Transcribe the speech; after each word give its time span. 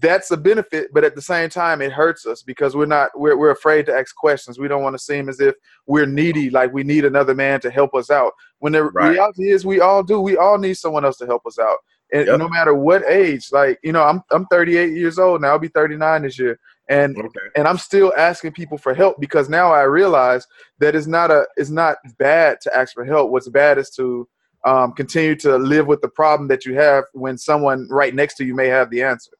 that's 0.00 0.30
a 0.30 0.36
benefit, 0.36 0.88
but 0.94 1.04
at 1.04 1.14
the 1.14 1.22
same 1.22 1.50
time, 1.50 1.82
it 1.82 1.92
hurts 1.92 2.26
us 2.26 2.42
because 2.42 2.74
we're 2.74 2.86
not 2.86 3.10
we're 3.18 3.36
we're 3.36 3.50
afraid 3.50 3.84
to 3.86 3.94
ask 3.94 4.14
questions. 4.14 4.58
We 4.58 4.68
don't 4.68 4.82
want 4.82 4.94
to 4.94 5.02
seem 5.02 5.28
as 5.28 5.40
if 5.40 5.54
we're 5.86 6.06
needy, 6.06 6.50
like 6.50 6.72
we 6.72 6.84
need 6.84 7.04
another 7.04 7.34
man 7.34 7.60
to 7.60 7.70
help 7.70 7.94
us 7.94 8.10
out. 8.10 8.32
When 8.60 8.72
the 8.72 8.84
right. 8.84 9.10
reality 9.10 9.50
is, 9.50 9.66
we 9.66 9.80
all 9.80 10.02
do. 10.02 10.20
We 10.20 10.36
all 10.36 10.58
need 10.58 10.74
someone 10.74 11.04
else 11.04 11.18
to 11.18 11.26
help 11.26 11.46
us 11.46 11.58
out, 11.58 11.78
and 12.12 12.26
yep. 12.26 12.38
no 12.38 12.48
matter 12.48 12.74
what 12.74 13.04
age. 13.06 13.48
Like 13.52 13.78
you 13.82 13.92
know, 13.92 14.02
I'm 14.02 14.22
I'm 14.32 14.46
38 14.46 14.92
years 14.92 15.18
old 15.18 15.42
now. 15.42 15.48
I'll 15.48 15.58
be 15.58 15.68
39 15.68 16.22
this 16.22 16.38
year, 16.38 16.58
and 16.88 17.16
okay. 17.18 17.40
and 17.54 17.68
I'm 17.68 17.78
still 17.78 18.12
asking 18.16 18.52
people 18.52 18.78
for 18.78 18.94
help 18.94 19.20
because 19.20 19.50
now 19.50 19.70
I 19.70 19.82
realize 19.82 20.46
that 20.78 20.94
it's 20.94 21.06
not 21.06 21.30
a 21.30 21.46
it's 21.56 21.70
not 21.70 21.98
bad 22.18 22.58
to 22.62 22.74
ask 22.74 22.94
for 22.94 23.04
help. 23.04 23.30
What's 23.30 23.48
bad 23.48 23.76
is 23.76 23.90
to 23.90 24.26
um, 24.64 24.92
continue 24.92 25.36
to 25.36 25.58
live 25.58 25.86
with 25.86 26.00
the 26.00 26.08
problem 26.08 26.48
that 26.48 26.64
you 26.64 26.74
have 26.74 27.04
when 27.12 27.36
someone 27.36 27.86
right 27.90 28.14
next 28.14 28.36
to 28.36 28.44
you 28.44 28.54
may 28.54 28.68
have 28.68 28.88
the 28.88 29.02
answer. 29.02 29.32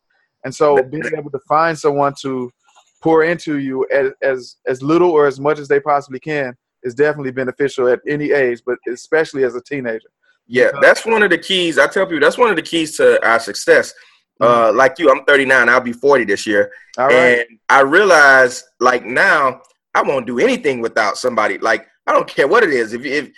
And 0.44 0.54
so 0.54 0.82
being 0.82 1.04
able 1.16 1.30
to 1.30 1.40
find 1.48 1.78
someone 1.78 2.14
to 2.22 2.50
pour 3.02 3.24
into 3.24 3.58
you 3.58 3.86
as, 3.90 4.12
as 4.22 4.56
as 4.66 4.82
little 4.82 5.10
or 5.10 5.26
as 5.26 5.38
much 5.38 5.58
as 5.58 5.68
they 5.68 5.80
possibly 5.80 6.20
can 6.20 6.54
is 6.82 6.94
definitely 6.94 7.32
beneficial 7.32 7.88
at 7.88 8.00
any 8.08 8.32
age, 8.32 8.60
but 8.64 8.78
especially 8.88 9.44
as 9.44 9.54
a 9.54 9.62
teenager. 9.62 10.08
Yeah, 10.46 10.70
that's 10.80 11.06
one 11.06 11.22
of 11.22 11.30
the 11.30 11.38
keys. 11.38 11.78
I 11.78 11.86
tell 11.86 12.06
people 12.06 12.20
that's 12.20 12.38
one 12.38 12.50
of 12.50 12.56
the 12.56 12.62
keys 12.62 12.96
to 12.98 13.24
our 13.26 13.40
success. 13.40 13.94
Uh, 14.40 14.68
mm-hmm. 14.68 14.76
like 14.76 14.98
you, 14.98 15.10
I'm 15.10 15.24
39. 15.24 15.68
I'll 15.68 15.80
be 15.80 15.92
40 15.92 16.24
this 16.24 16.46
year, 16.46 16.72
and 16.98 17.44
I 17.68 17.80
realize 17.80 18.64
like 18.80 19.04
now 19.04 19.60
I 19.94 20.02
won't 20.02 20.26
do 20.26 20.38
anything 20.38 20.80
without 20.80 21.16
somebody. 21.16 21.58
Like 21.58 21.86
I 22.06 22.12
don't 22.12 22.28
care 22.28 22.48
what 22.48 22.62
it 22.62 22.70
is. 22.70 22.92
If 22.92 23.04
if 23.04 23.30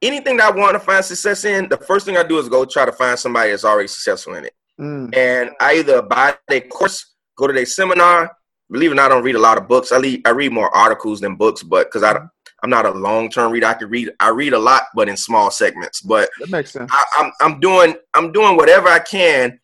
anything 0.00 0.36
that 0.38 0.54
I 0.54 0.56
want 0.56 0.74
to 0.74 0.80
find 0.80 1.04
success 1.04 1.44
in, 1.44 1.68
the 1.68 1.76
first 1.76 2.06
thing 2.06 2.16
I 2.16 2.22
do 2.22 2.38
is 2.38 2.48
go 2.48 2.64
try 2.64 2.86
to 2.86 2.92
find 2.92 3.18
somebody 3.18 3.50
that's 3.50 3.64
already 3.64 3.88
successful 3.88 4.34
in 4.34 4.44
it. 4.44 4.54
Mm. 4.78 5.16
And 5.16 5.50
I 5.60 5.78
either 5.78 6.02
buy 6.02 6.36
their 6.48 6.62
course, 6.62 7.14
go 7.36 7.46
to 7.46 7.52
their 7.52 7.66
seminar. 7.66 8.36
Believe 8.70 8.90
it 8.90 8.94
or 8.94 8.96
not, 8.96 9.10
I 9.10 9.14
don't 9.14 9.24
read 9.24 9.34
a 9.34 9.40
lot 9.40 9.58
of 9.58 9.66
books. 9.66 9.92
I 9.92 9.98
read 9.98 10.22
I 10.26 10.30
read 10.30 10.52
more 10.52 10.74
articles 10.76 11.20
than 11.20 11.36
books, 11.36 11.62
but 11.62 11.86
because 11.86 12.02
I 12.02 12.18
I'm 12.62 12.70
not 12.70 12.86
a 12.86 12.90
long 12.90 13.30
term 13.30 13.52
reader. 13.52 13.66
I 13.66 13.74
can 13.74 13.88
read 13.88 14.10
I 14.20 14.30
read 14.30 14.52
a 14.52 14.58
lot, 14.58 14.84
but 14.94 15.08
in 15.08 15.16
small 15.16 15.50
segments. 15.50 16.00
But 16.00 16.28
that 16.40 16.50
makes 16.50 16.72
sense. 16.72 16.90
I, 16.92 17.04
I'm 17.18 17.32
I'm 17.40 17.60
doing 17.60 17.94
I'm 18.14 18.32
doing 18.32 18.56
whatever 18.56 18.88
I 18.88 18.98
can. 18.98 19.58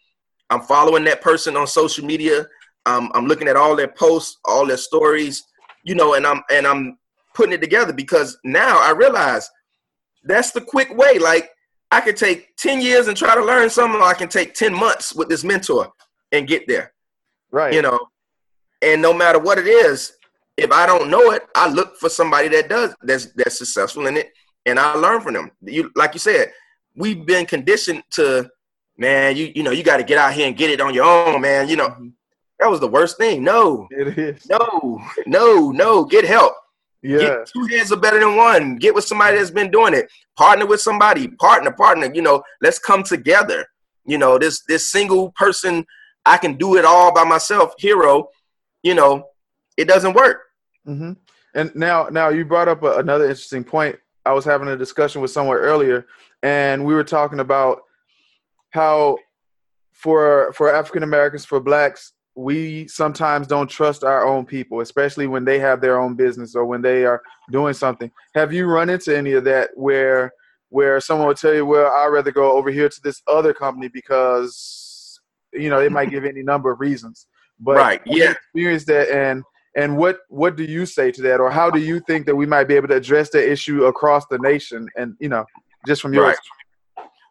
I'm 0.51 0.63
following 0.63 1.05
that 1.05 1.21
person 1.21 1.57
on 1.57 1.67
social 1.67 2.05
media. 2.05 2.47
Um, 2.87 3.11
I'm 3.15 3.27
looking 3.27 3.49
at 3.49 3.57
all 3.57 3.75
their 3.75 3.89
posts, 3.89 4.39
all 4.45 4.67
their 4.67 4.77
stories, 4.77 5.43
you 5.85 5.95
know, 5.95 6.15
and 6.15 6.27
I'm 6.27 6.43
and 6.51 6.67
I'm 6.67 6.99
putting 7.35 7.53
it 7.53 7.61
together 7.61 7.93
because 7.93 8.39
now 8.45 8.79
I 8.81 8.93
realize 8.93 9.51
that's 10.25 10.53
the 10.53 10.61
quick 10.61 10.95
way. 10.97 11.19
Like 11.19 11.51
I 11.91 12.01
could 12.01 12.17
take 12.17 12.57
10 12.57 12.81
years 12.81 13.09
and 13.09 13.17
try 13.17 13.35
to 13.35 13.45
learn 13.45 13.71
something, 13.71 14.01
I 14.03 14.15
can 14.15 14.29
take 14.29 14.55
10 14.55 14.75
months 14.75 15.15
with 15.15 15.29
this 15.29 15.45
mentor 15.45 15.93
and 16.33 16.49
get 16.49 16.67
there. 16.67 16.93
Right. 17.51 17.73
You 17.73 17.83
know, 17.83 17.99
and 18.83 19.01
no 19.01 19.13
matter 19.13 19.39
what 19.39 19.59
it 19.59 19.67
is, 19.67 20.13
if 20.57 20.71
I 20.71 20.87
don't 20.87 21.11
know 21.11 21.31
it, 21.31 21.43
I 21.55 21.69
look 21.69 21.97
for 21.97 22.09
somebody 22.09 22.49
that 22.49 22.69
does 22.69 22.95
that's 23.03 23.33
that's 23.33 23.59
successful 23.59 24.07
in 24.07 24.17
it 24.17 24.31
and 24.67 24.79
I 24.79 24.95
learn 24.95 25.21
from 25.21 25.35
them. 25.35 25.51
You 25.63 25.91
like 25.95 26.15
you 26.15 26.21
said, 26.21 26.53
we've 26.97 27.25
been 27.25 27.47
conditioned 27.47 28.03
to 28.13 28.51
man, 28.97 29.37
you 29.37 29.53
you 29.55 29.63
know, 29.63 29.71
you 29.71 29.83
got 29.83 29.99
to 29.99 30.05
get 30.05 30.19
out 30.19 30.33
here 30.33 30.47
and 30.47 30.57
get 30.57 30.71
it 30.71 30.81
on 30.81 30.95
your 30.95 31.05
own, 31.05 31.41
man. 31.41 31.69
You 31.69 31.77
know, 31.77 31.89
mm-hmm. 31.89 32.09
that 32.61 32.71
was 32.71 32.81
the 32.81 32.89
worst 32.89 33.17
thing. 33.19 33.43
No. 33.43 33.89
It 33.91 34.19
is. 34.19 34.47
No. 34.49 35.01
No, 35.27 35.71
no, 35.71 36.05
get 36.05 36.25
help. 36.25 36.55
Yeah. 37.03 37.19
Get 37.19 37.47
two 37.47 37.67
heads 37.67 37.93
are 37.93 37.97
better 37.97 38.21
than 38.21 38.37
one. 38.37 38.77
Get 38.77 38.95
with 38.95 39.05
somebody 39.05 39.37
that's 39.37 39.51
been 39.51 39.71
doing 39.71 39.95
it. 39.95 40.11
Partner 40.37 40.67
with 40.67 40.81
somebody. 40.81 41.29
Partner, 41.29 41.71
partner. 41.73 42.13
You 42.13 42.23
know, 42.23 42.43
let's 42.61 42.79
come 42.79 43.03
together. 43.03 43.67
You 44.05 44.19
know, 44.19 44.39
this 44.39 44.63
this 44.67 44.91
single 44.91 45.31
person, 45.33 45.87
I 46.27 46.37
can 46.39 46.57
do 46.57 46.77
it 46.77 46.85
all 46.85 47.13
by 47.13 47.25
myself. 47.25 47.75
Hero, 47.79 48.29
you 48.83 48.95
know, 48.95 49.29
it 49.77 49.87
doesn't 49.87 50.15
work. 50.15 50.43
Mm-hmm. 50.87 51.13
And 51.55 51.75
now, 51.75 52.09
now 52.11 52.29
you 52.31 52.45
brought 52.45 52.69
up 52.69 52.83
a, 52.83 52.99
another 52.99 53.25
interesting 53.25 53.65
point. 53.65 53.97
I 54.27 54.33
was 54.33 54.45
having 54.45 54.69
a 54.69 54.77
discussion 54.77 55.21
with 55.21 55.31
someone 55.31 55.57
earlier, 55.57 56.07
and 56.43 56.85
we 56.85 56.95
were 56.95 57.05
talking 57.05 57.41
about 57.41 57.83
how 58.71 59.19
for 59.93 60.53
for 60.53 60.75
African 60.75 61.03
Americans, 61.03 61.45
for 61.45 61.61
blacks, 61.61 62.13
we 62.35 62.89
sometimes 62.89 63.47
don't 63.47 63.69
trust 63.69 64.03
our 64.03 64.27
own 64.27 64.45
people, 64.45 64.81
especially 64.81 65.27
when 65.27 65.45
they 65.45 65.59
have 65.59 65.81
their 65.81 66.01
own 66.01 66.15
business 66.15 66.55
or 66.55 66.65
when 66.65 66.83
they 66.83 67.05
are 67.05 67.23
doing 67.51 67.75
something. 67.75 68.11
Have 68.35 68.53
you 68.53 68.67
run 68.67 68.91
into 68.91 69.17
any 69.17 69.33
of 69.33 69.45
that 69.45 69.71
where 69.75 70.33
where 70.71 71.01
someone 71.01 71.29
will 71.29 71.35
tell 71.35 71.55
you, 71.55 71.65
"Well, 71.65 71.93
I'd 71.93 72.09
rather 72.09 72.33
go 72.33 72.53
over 72.53 72.71
here 72.71 72.89
to 72.89 73.01
this 73.03 73.23
other 73.29 73.55
company 73.55 73.89
because 73.89 75.21
you 75.53 75.71
know 75.71 75.79
they 75.79 75.89
might 75.89 76.11
give 76.11 76.25
any 76.25 76.43
number 76.43 76.73
of 76.73 76.81
reasons." 76.81 77.29
But 77.61 77.77
right, 77.77 78.03
yeah, 78.07 78.33
experience 78.33 78.85
that, 78.87 79.09
and 79.11 79.45
and 79.77 79.97
what 79.97 80.19
what 80.29 80.57
do 80.57 80.65
you 80.65 80.87
say 80.87 81.13
to 81.13 81.23
that, 81.23 81.39
or 81.41 81.51
how 81.51 81.71
do 81.71 81.79
you 81.79 82.01
think 82.01 82.27
that 82.27 82.35
we 82.35 82.47
might 82.47 82.65
be 82.65 82.75
able 82.75 82.89
to 82.89 82.97
address 82.97 83.31
that 83.31 83.49
issue 83.49 83.85
across 83.85 84.27
the 84.27 84.39
nation? 84.39 84.89
And 84.97 85.15
you 85.21 85.29
know, 85.29 85.45
just 85.87 86.03
from 86.03 86.13
your 86.13 86.25
right. 86.25 86.39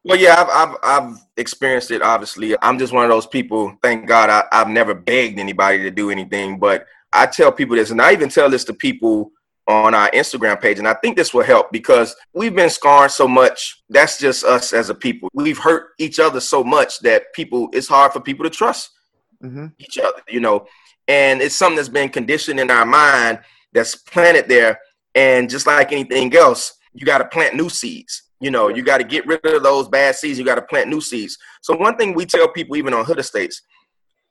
Well, 0.06 0.18
yeah, 0.18 0.36
I've, 0.38 0.50
I've, 0.50 0.78
I've 0.84 1.25
experienced 1.38 1.91
it. 1.91 2.02
Obviously, 2.02 2.56
I'm 2.62 2.78
just 2.78 2.91
one 2.91 3.06
of 3.06 3.09
those 3.09 3.28
people. 3.28 3.78
Thank 3.81 4.08
God, 4.08 4.30
I, 4.30 4.44
I've 4.52 4.68
never 4.68 4.94
begged 4.94 5.40
anybody 5.40 5.80
to 5.84 5.91
do 5.91 6.09
anything. 6.09 6.59
But 6.59 6.86
I 7.14 7.25
tell 7.25 7.52
people 7.52 7.78
this, 7.78 7.91
and 7.91 8.02
I 8.02 8.12
even 8.12 8.30
tell 8.30 8.50
this 8.50 8.66
to 8.66 8.74
people 8.74 9.31
on 9.66 9.94
our 9.94 10.12
Instagram 10.12 10.59
page, 10.59 10.78
and 10.78 10.88
I 10.88 10.94
think 10.96 11.16
this 11.16 11.34
will 11.34 11.44
help 11.44 11.72
because 11.72 12.16
we've 12.34 12.53
been 12.53 12.69
scarred 12.69 13.12
so 13.12 13.30
much. 13.30 13.81
That's 13.90 14.19
just 14.19 14.44
us 14.44 14.74
as 14.74 14.90
a 14.90 14.96
people. 14.96 15.30
We've 15.34 15.58
hurt 15.58 15.92
each 16.00 16.19
other 16.19 16.42
so 16.42 16.66
much 16.66 17.00
that 17.00 17.31
people. 17.34 17.69
It's 17.72 17.88
hard 17.88 18.12
for 18.12 18.19
people 18.19 18.44
to 18.44 18.50
trust 18.50 18.92
mm-hmm. 19.42 19.68
each 19.80 19.97
other. 20.00 20.22
You 20.28 20.42
know, 20.42 20.68
and 21.08 21.42
it's 21.42 21.56
something 21.56 21.78
that's 21.78 21.88
been 21.88 22.09
conditioned 22.09 22.59
in 22.59 22.69
our 22.69 22.86
mind 22.86 23.40
that's 23.72 23.96
planted 23.96 24.50
there. 24.50 24.80
And 25.16 25.50
just 25.50 25.68
like 25.68 25.92
anything 25.92 26.36
else, 26.36 26.74
you 26.94 27.06
got 27.06 27.19
to 27.19 27.25
plant 27.25 27.56
new 27.56 27.69
seeds. 27.69 28.24
You 28.39 28.51
know, 28.51 28.67
you 28.67 28.83
got 28.83 28.97
to 28.97 29.03
get 29.03 29.25
rid 29.25 29.45
of 29.45 29.63
those 29.63 29.88
bad 29.88 30.16
seeds. 30.16 30.38
You 30.38 30.45
got 30.45 30.55
to 30.55 30.61
plant 30.61 30.89
new 30.89 31.01
seeds. 31.01 31.38
So 31.61 31.75
one 31.75 31.95
thing 31.95 32.13
we 32.13 32.25
tell 32.25 32.47
people, 32.49 32.75
even 32.75 32.94
on 32.94 33.05
Hood 33.05 33.19
Estates, 33.19 33.61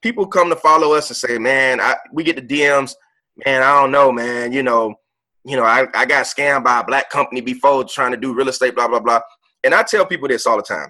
people 0.02 0.26
come 0.26 0.50
to 0.50 0.56
follow 0.56 0.92
us 0.92 1.08
and 1.08 1.16
say, 1.16 1.38
"Man, 1.38 1.80
I, 1.80 1.96
we 2.12 2.24
get 2.24 2.36
the 2.36 2.42
DMs. 2.42 2.94
Man, 3.46 3.62
I 3.62 3.80
don't 3.80 3.90
know, 3.90 4.12
man. 4.12 4.52
You 4.52 4.62
know, 4.62 4.94
you 5.44 5.56
know, 5.56 5.64
I, 5.64 5.86
I 5.94 6.04
got 6.04 6.26
scammed 6.26 6.64
by 6.64 6.80
a 6.80 6.84
black 6.84 7.08
company 7.08 7.40
before 7.40 7.84
trying 7.84 8.10
to 8.10 8.18
do 8.18 8.34
real 8.34 8.48
estate, 8.48 8.74
blah 8.74 8.88
blah 8.88 9.00
blah." 9.00 9.20
And 9.64 9.74
I 9.74 9.82
tell 9.82 10.04
people 10.04 10.28
this 10.28 10.46
all 10.46 10.56
the 10.56 10.62
time. 10.62 10.88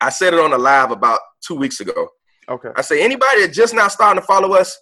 I 0.00 0.10
said 0.10 0.34
it 0.34 0.40
on 0.40 0.50
the 0.50 0.58
live 0.58 0.90
about 0.90 1.20
two 1.40 1.54
weeks 1.54 1.80
ago. 1.80 2.08
Okay. 2.48 2.70
I 2.76 2.82
say 2.82 3.02
anybody 3.02 3.42
that 3.42 3.52
just 3.52 3.74
now 3.74 3.88
starting 3.88 4.20
to 4.20 4.26
follow 4.26 4.54
us, 4.54 4.78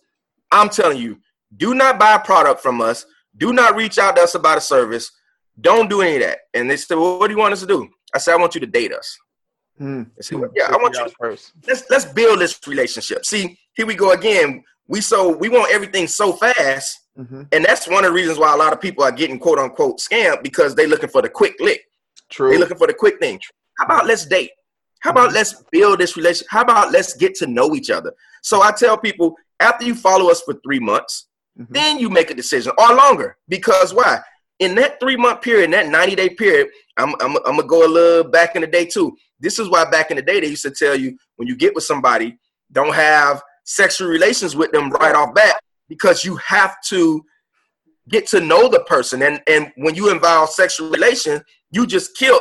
I'm 0.51 0.69
telling 0.69 0.99
you, 0.99 1.19
do 1.57 1.75
not 1.75 1.99
buy 1.99 2.15
a 2.15 2.19
product 2.19 2.61
from 2.61 2.81
us. 2.81 3.07
Do 3.37 3.53
not 3.53 3.77
reach 3.77 3.99
out 3.99 4.17
to 4.17 4.23
us 4.23 4.35
about 4.35 4.59
a 4.59 4.61
service. 4.61 5.11
Don't 5.61 5.89
do 5.89 6.03
any 6.03 6.17
of 6.17 6.23
that. 6.23 6.39
And 6.53 6.71
they 6.71 6.77
said, 6.77 6.99
Well, 6.99 7.19
what 7.19 7.29
do 7.29 7.35
you 7.35 7.39
want 7.39 7.53
us 7.53 7.61
to 7.61 7.67
do? 7.67 7.89
I 8.15 8.19
said, 8.19 8.35
I 8.35 8.37
want 8.37 8.55
you 8.55 8.61
to 8.61 8.67
date 8.67 8.93
us. 8.93 9.19
Hmm. 9.79 10.03
Said, 10.21 10.39
well, 10.39 10.51
yeah, 10.55 10.67
I 10.69 10.77
want 10.77 10.97
you 10.97 11.05
to, 11.05 11.15
first. 11.19 11.53
let's 11.67 11.89
let's 11.91 12.05
build 12.05 12.39
this 12.41 12.59
relationship. 12.67 13.25
See, 13.25 13.59
here 13.75 13.87
we 13.87 13.95
go 13.95 14.13
again. 14.13 14.63
We 14.87 15.01
so 15.01 15.37
we 15.37 15.49
want 15.49 15.73
everything 15.73 16.07
so 16.07 16.33
fast. 16.33 17.01
Mm-hmm. 17.19 17.43
And 17.53 17.65
that's 17.65 17.89
one 17.89 18.05
of 18.05 18.11
the 18.11 18.15
reasons 18.15 18.39
why 18.39 18.53
a 18.53 18.57
lot 18.57 18.73
of 18.73 18.81
people 18.81 19.05
are 19.05 19.13
getting 19.13 19.39
quote 19.39 19.59
unquote 19.59 19.99
scammed 19.99 20.43
because 20.43 20.75
they're 20.75 20.89
looking 20.89 21.09
for 21.09 21.23
the 21.23 21.29
quick 21.29 21.55
lick. 21.61 21.83
True. 22.31 22.51
They're 22.51 22.59
looking 22.59 22.77
for 22.77 22.87
the 22.87 22.95
quick 22.95 23.19
thing. 23.19 23.41
How 23.79 23.87
about 23.87 24.07
let's 24.07 24.27
date? 24.27 24.51
How 25.01 25.11
about 25.11 25.29
mm-hmm. 25.29 25.37
let's 25.37 25.63
build 25.73 25.99
this 25.99 26.17
relationship? 26.17 26.47
How 26.51 26.63
about 26.63 26.93
let's 26.93 27.15
get 27.15 27.35
to 27.37 27.47
know 27.47 27.75
each 27.75 27.91
other? 27.91 28.13
So 28.43 28.63
I 28.63 28.73
tell 28.73 28.97
people 28.97 29.35
after 29.61 29.85
you 29.85 29.95
follow 29.95 30.31
us 30.31 30.41
for 30.43 30.55
three 30.65 30.81
months, 30.81 31.29
mm-hmm. 31.59 31.73
then 31.73 31.99
you 31.99 32.11
make 32.11 32.31
a 32.31 32.35
decision 32.35 32.73
or 32.79 32.95
longer. 32.95 33.37
Because 33.49 33.93
why? 33.93 34.21
In 34.61 34.75
that 34.77 35.01
three 35.01 35.17
month 35.17 35.43
period, 35.43 35.65
in 35.65 35.71
that 35.73 35.89
90 35.89 36.15
day 36.15 36.29
period, 36.31 36.69
I'm, 36.97 37.15
I'm, 37.21 37.37
I'm 37.39 37.57
gonna 37.57 37.65
go 37.65 37.87
a 37.87 37.89
little 37.89 38.31
back 38.31 38.55
in 38.57 38.63
the 38.63 38.67
day 38.67 38.87
too. 38.87 39.17
This 39.41 39.59
is 39.59 39.69
why 39.69 39.85
back 39.91 40.11
in 40.11 40.17
the 40.17 40.23
day 40.23 40.41
they 40.41 40.49
used 40.49 40.63
to 40.63 40.71
tell 40.71 40.97
you 40.97 41.17
when 41.37 41.49
you 41.49 41.57
get 41.57 41.75
with 41.75 41.85
somebody, 41.85 42.39
don't 42.73 42.95
have 42.95 43.43
sexual 43.65 44.09
relations 44.09 44.55
with 44.55 44.71
them 44.73 44.91
right 44.91 45.15
off 45.15 45.35
bat 45.35 45.57
because 45.89 46.25
you 46.25 46.37
have 46.37 46.77
to 46.89 47.25
get 48.09 48.27
to 48.29 48.41
know 48.41 48.69
the 48.69 48.81
person. 48.81 49.23
And 49.23 49.41
and 49.49 49.73
when 49.77 49.95
you 49.95 50.11
involve 50.11 50.51
sexual 50.51 50.91
relations, 50.91 51.43
you 51.71 51.87
just 51.87 52.17
kill 52.17 52.41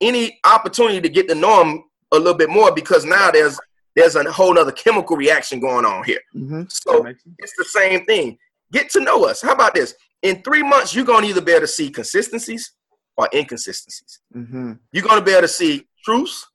any 0.00 0.38
opportunity 0.44 1.00
to 1.00 1.08
get 1.08 1.28
to 1.28 1.34
know 1.34 1.58
them 1.58 1.84
a 2.12 2.18
little 2.18 2.34
bit 2.34 2.50
more 2.50 2.72
because 2.72 3.04
now 3.04 3.30
there's 3.30 3.58
there's 3.96 4.16
a 4.16 4.30
whole 4.30 4.58
other 4.58 4.72
chemical 4.72 5.16
reaction 5.16 5.60
going 5.60 5.84
on 5.84 6.04
here. 6.04 6.20
Mm-hmm. 6.34 6.62
So 6.68 7.06
it's 7.38 7.56
the 7.58 7.64
same 7.64 8.04
thing. 8.06 8.38
Get 8.72 8.88
to 8.90 9.00
know 9.00 9.24
us. 9.24 9.42
How 9.42 9.52
about 9.52 9.74
this? 9.74 9.94
In 10.22 10.42
three 10.42 10.62
months, 10.62 10.94
you're 10.94 11.04
going 11.04 11.22
to 11.24 11.28
either 11.28 11.40
be 11.40 11.52
able 11.52 11.62
to 11.62 11.66
see 11.66 11.90
consistencies 11.90 12.72
or 13.16 13.28
inconsistencies. 13.34 14.20
Mm-hmm. 14.34 14.72
You're 14.92 15.04
going 15.04 15.18
to 15.18 15.24
be 15.24 15.32
able 15.32 15.42
to 15.42 15.48
see 15.48 15.86
truths 16.04 16.46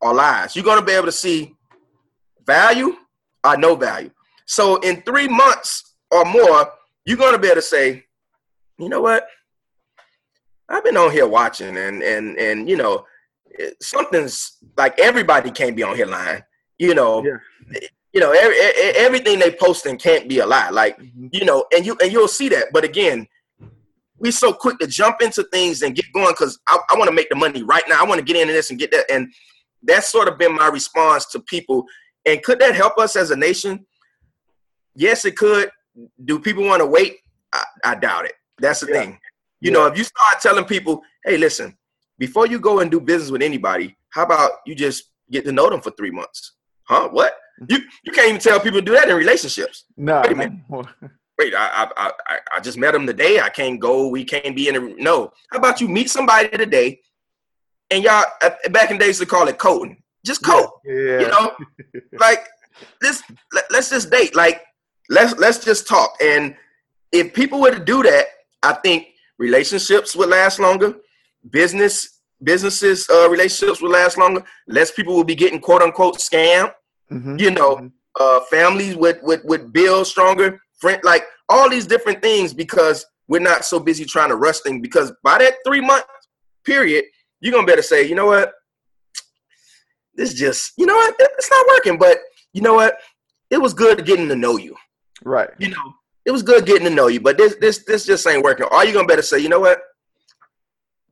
or 0.00 0.14
lies. 0.14 0.56
You're 0.56 0.64
going 0.64 0.80
to 0.80 0.84
be 0.84 0.92
able 0.92 1.06
to 1.06 1.12
see 1.12 1.54
value 2.46 2.96
or 3.44 3.56
no 3.56 3.74
value. 3.76 4.10
So 4.46 4.76
in 4.76 5.02
three 5.02 5.28
months 5.28 5.94
or 6.10 6.24
more, 6.24 6.72
you're 7.04 7.16
going 7.16 7.32
to 7.32 7.38
be 7.38 7.48
able 7.48 7.56
to 7.56 7.62
say, 7.62 8.04
you 8.78 8.88
know 8.88 9.00
what? 9.00 9.26
I've 10.68 10.84
been 10.84 10.96
on 10.96 11.10
here 11.10 11.26
watching, 11.26 11.76
and 11.76 12.00
and 12.00 12.38
and 12.38 12.68
you 12.68 12.76
know, 12.76 13.04
something's 13.80 14.56
like 14.76 14.98
everybody 15.00 15.50
can't 15.50 15.74
be 15.74 15.82
on 15.82 15.96
here 15.96 16.06
lying. 16.06 16.42
You 16.78 16.94
know, 16.94 17.24
yeah. 17.24 17.80
You 18.12 18.20
know, 18.20 18.32
every, 18.32 18.56
everything 18.96 19.38
they 19.38 19.52
posting 19.52 19.96
can't 19.96 20.28
be 20.28 20.40
a 20.40 20.46
lie. 20.46 20.70
Like, 20.70 20.98
mm-hmm. 20.98 21.28
you 21.32 21.44
know, 21.44 21.64
and 21.74 21.86
you 21.86 21.96
and 22.02 22.12
you'll 22.12 22.28
see 22.28 22.48
that. 22.48 22.66
But 22.72 22.84
again, 22.84 23.26
we 24.18 24.30
so 24.30 24.52
quick 24.52 24.78
to 24.78 24.86
jump 24.86 25.22
into 25.22 25.42
things 25.44 25.82
and 25.82 25.94
get 25.94 26.04
going 26.12 26.32
because 26.32 26.58
I, 26.68 26.78
I 26.90 26.96
want 26.96 27.08
to 27.08 27.14
make 27.14 27.30
the 27.30 27.36
money 27.36 27.62
right 27.62 27.84
now. 27.88 28.00
I 28.00 28.06
want 28.06 28.18
to 28.18 28.24
get 28.24 28.36
into 28.36 28.52
this 28.52 28.70
and 28.70 28.78
get 28.78 28.90
that. 28.92 29.10
And 29.10 29.32
that's 29.82 30.12
sort 30.12 30.28
of 30.28 30.38
been 30.38 30.54
my 30.54 30.68
response 30.68 31.26
to 31.26 31.40
people. 31.40 31.84
And 32.26 32.42
could 32.42 32.58
that 32.60 32.74
help 32.74 32.98
us 32.98 33.16
as 33.16 33.30
a 33.30 33.36
nation? 33.36 33.86
Yes, 34.94 35.24
it 35.24 35.36
could. 35.36 35.70
Do 36.24 36.38
people 36.38 36.64
want 36.64 36.80
to 36.80 36.86
wait? 36.86 37.16
I, 37.52 37.64
I, 37.84 37.94
doubt 37.94 38.26
it. 38.26 38.34
That's 38.58 38.80
the 38.80 38.88
yeah. 38.88 39.00
thing. 39.00 39.18
You 39.60 39.70
yeah. 39.70 39.78
know, 39.78 39.86
if 39.86 39.96
you 39.96 40.04
start 40.04 40.40
telling 40.42 40.64
people, 40.64 41.02
hey, 41.24 41.38
listen, 41.38 41.76
before 42.18 42.46
you 42.46 42.60
go 42.60 42.80
and 42.80 42.90
do 42.90 43.00
business 43.00 43.30
with 43.30 43.42
anybody, 43.42 43.96
how 44.10 44.24
about 44.24 44.52
you 44.66 44.74
just 44.74 45.04
get 45.30 45.44
to 45.46 45.52
know 45.52 45.70
them 45.70 45.80
for 45.80 45.90
three 45.92 46.10
months? 46.10 46.56
Huh? 46.84 47.08
What? 47.08 47.34
You 47.68 47.78
you 48.04 48.12
can't 48.12 48.28
even 48.28 48.40
tell 48.40 48.60
people 48.60 48.80
to 48.80 48.84
do 48.84 48.92
that 48.92 49.08
in 49.08 49.16
relationships. 49.16 49.84
No. 49.96 50.22
Wait 50.22 50.32
a 50.32 50.34
minute. 50.34 50.86
Wait, 51.38 51.54
I, 51.54 51.88
I 51.96 52.12
I 52.26 52.38
I 52.56 52.60
just 52.60 52.78
met 52.78 52.94
him 52.94 53.06
today. 53.06 53.40
I 53.40 53.48
can't 53.48 53.80
go. 53.80 54.08
We 54.08 54.24
can't 54.24 54.54
be 54.56 54.68
in 54.68 54.76
a 54.76 54.80
no. 54.80 55.32
How 55.50 55.58
about 55.58 55.80
you 55.80 55.88
meet 55.88 56.10
somebody 56.10 56.48
today, 56.48 57.00
and 57.90 58.04
y'all 58.04 58.24
back 58.70 58.90
in 58.90 58.98
days 58.98 59.18
they 59.18 59.26
call 59.26 59.48
it 59.48 59.58
coding. 59.58 60.02
Just 60.24 60.44
code. 60.44 60.68
Yeah. 60.84 61.20
You 61.20 61.28
know, 61.28 61.52
like 62.18 62.46
this. 63.00 63.22
Let, 63.52 63.64
let's 63.70 63.90
just 63.90 64.10
date. 64.10 64.34
Like 64.34 64.62
let's 65.08 65.38
let's 65.38 65.62
just 65.62 65.86
talk. 65.86 66.14
And 66.22 66.54
if 67.12 67.34
people 67.34 67.60
were 67.60 67.72
to 67.72 67.84
do 67.84 68.02
that, 68.02 68.26
I 68.62 68.74
think 68.74 69.08
relationships 69.38 70.16
would 70.16 70.28
last 70.28 70.58
longer. 70.58 70.94
Business 71.50 72.20
businesses 72.42 73.08
uh, 73.10 73.28
relationships 73.30 73.82
would 73.82 73.92
last 73.92 74.18
longer. 74.18 74.44
Less 74.66 74.90
people 74.90 75.14
will 75.14 75.24
be 75.24 75.34
getting 75.34 75.60
quote 75.60 75.82
unquote 75.82 76.18
scammed. 76.18 76.72
Mm-hmm. 77.10 77.36
You 77.38 77.50
know, 77.50 77.76
mm-hmm. 77.76 77.86
uh, 78.18 78.40
families 78.50 78.96
would, 78.96 79.20
would 79.22 79.40
would 79.44 79.72
build 79.72 80.06
stronger. 80.06 80.60
Friend, 80.78 81.00
like 81.04 81.24
all 81.48 81.68
these 81.68 81.86
different 81.86 82.22
things 82.22 82.54
because 82.54 83.04
we're 83.28 83.40
not 83.40 83.64
so 83.64 83.78
busy 83.78 84.04
trying 84.04 84.30
to 84.30 84.36
rush 84.36 84.60
things. 84.60 84.80
Because 84.80 85.12
by 85.22 85.38
that 85.38 85.54
three 85.66 85.80
month 85.80 86.04
period, 86.64 87.04
you're 87.40 87.52
gonna 87.52 87.66
better 87.66 87.82
say, 87.82 88.06
you 88.06 88.14
know 88.14 88.26
what, 88.26 88.52
this 90.14 90.34
just, 90.34 90.72
you 90.76 90.86
know 90.86 90.94
what, 90.94 91.14
it's 91.18 91.50
not 91.50 91.66
working. 91.68 91.98
But 91.98 92.18
you 92.52 92.62
know 92.62 92.74
what, 92.74 92.96
it 93.50 93.58
was 93.58 93.74
good 93.74 94.04
getting 94.06 94.28
to 94.28 94.36
know 94.36 94.56
you. 94.56 94.76
Right. 95.24 95.50
You 95.58 95.68
know, 95.68 95.94
it 96.24 96.30
was 96.30 96.42
good 96.42 96.66
getting 96.66 96.84
to 96.84 96.94
know 96.94 97.08
you, 97.08 97.20
but 97.20 97.36
this 97.36 97.56
this 97.60 97.84
this 97.84 98.06
just 98.06 98.26
ain't 98.26 98.44
working. 98.44 98.66
Are 98.70 98.84
you 98.84 98.92
gonna 98.92 99.06
better 99.06 99.22
say, 99.22 99.38
you 99.38 99.48
know 99.48 99.60
what, 99.60 99.80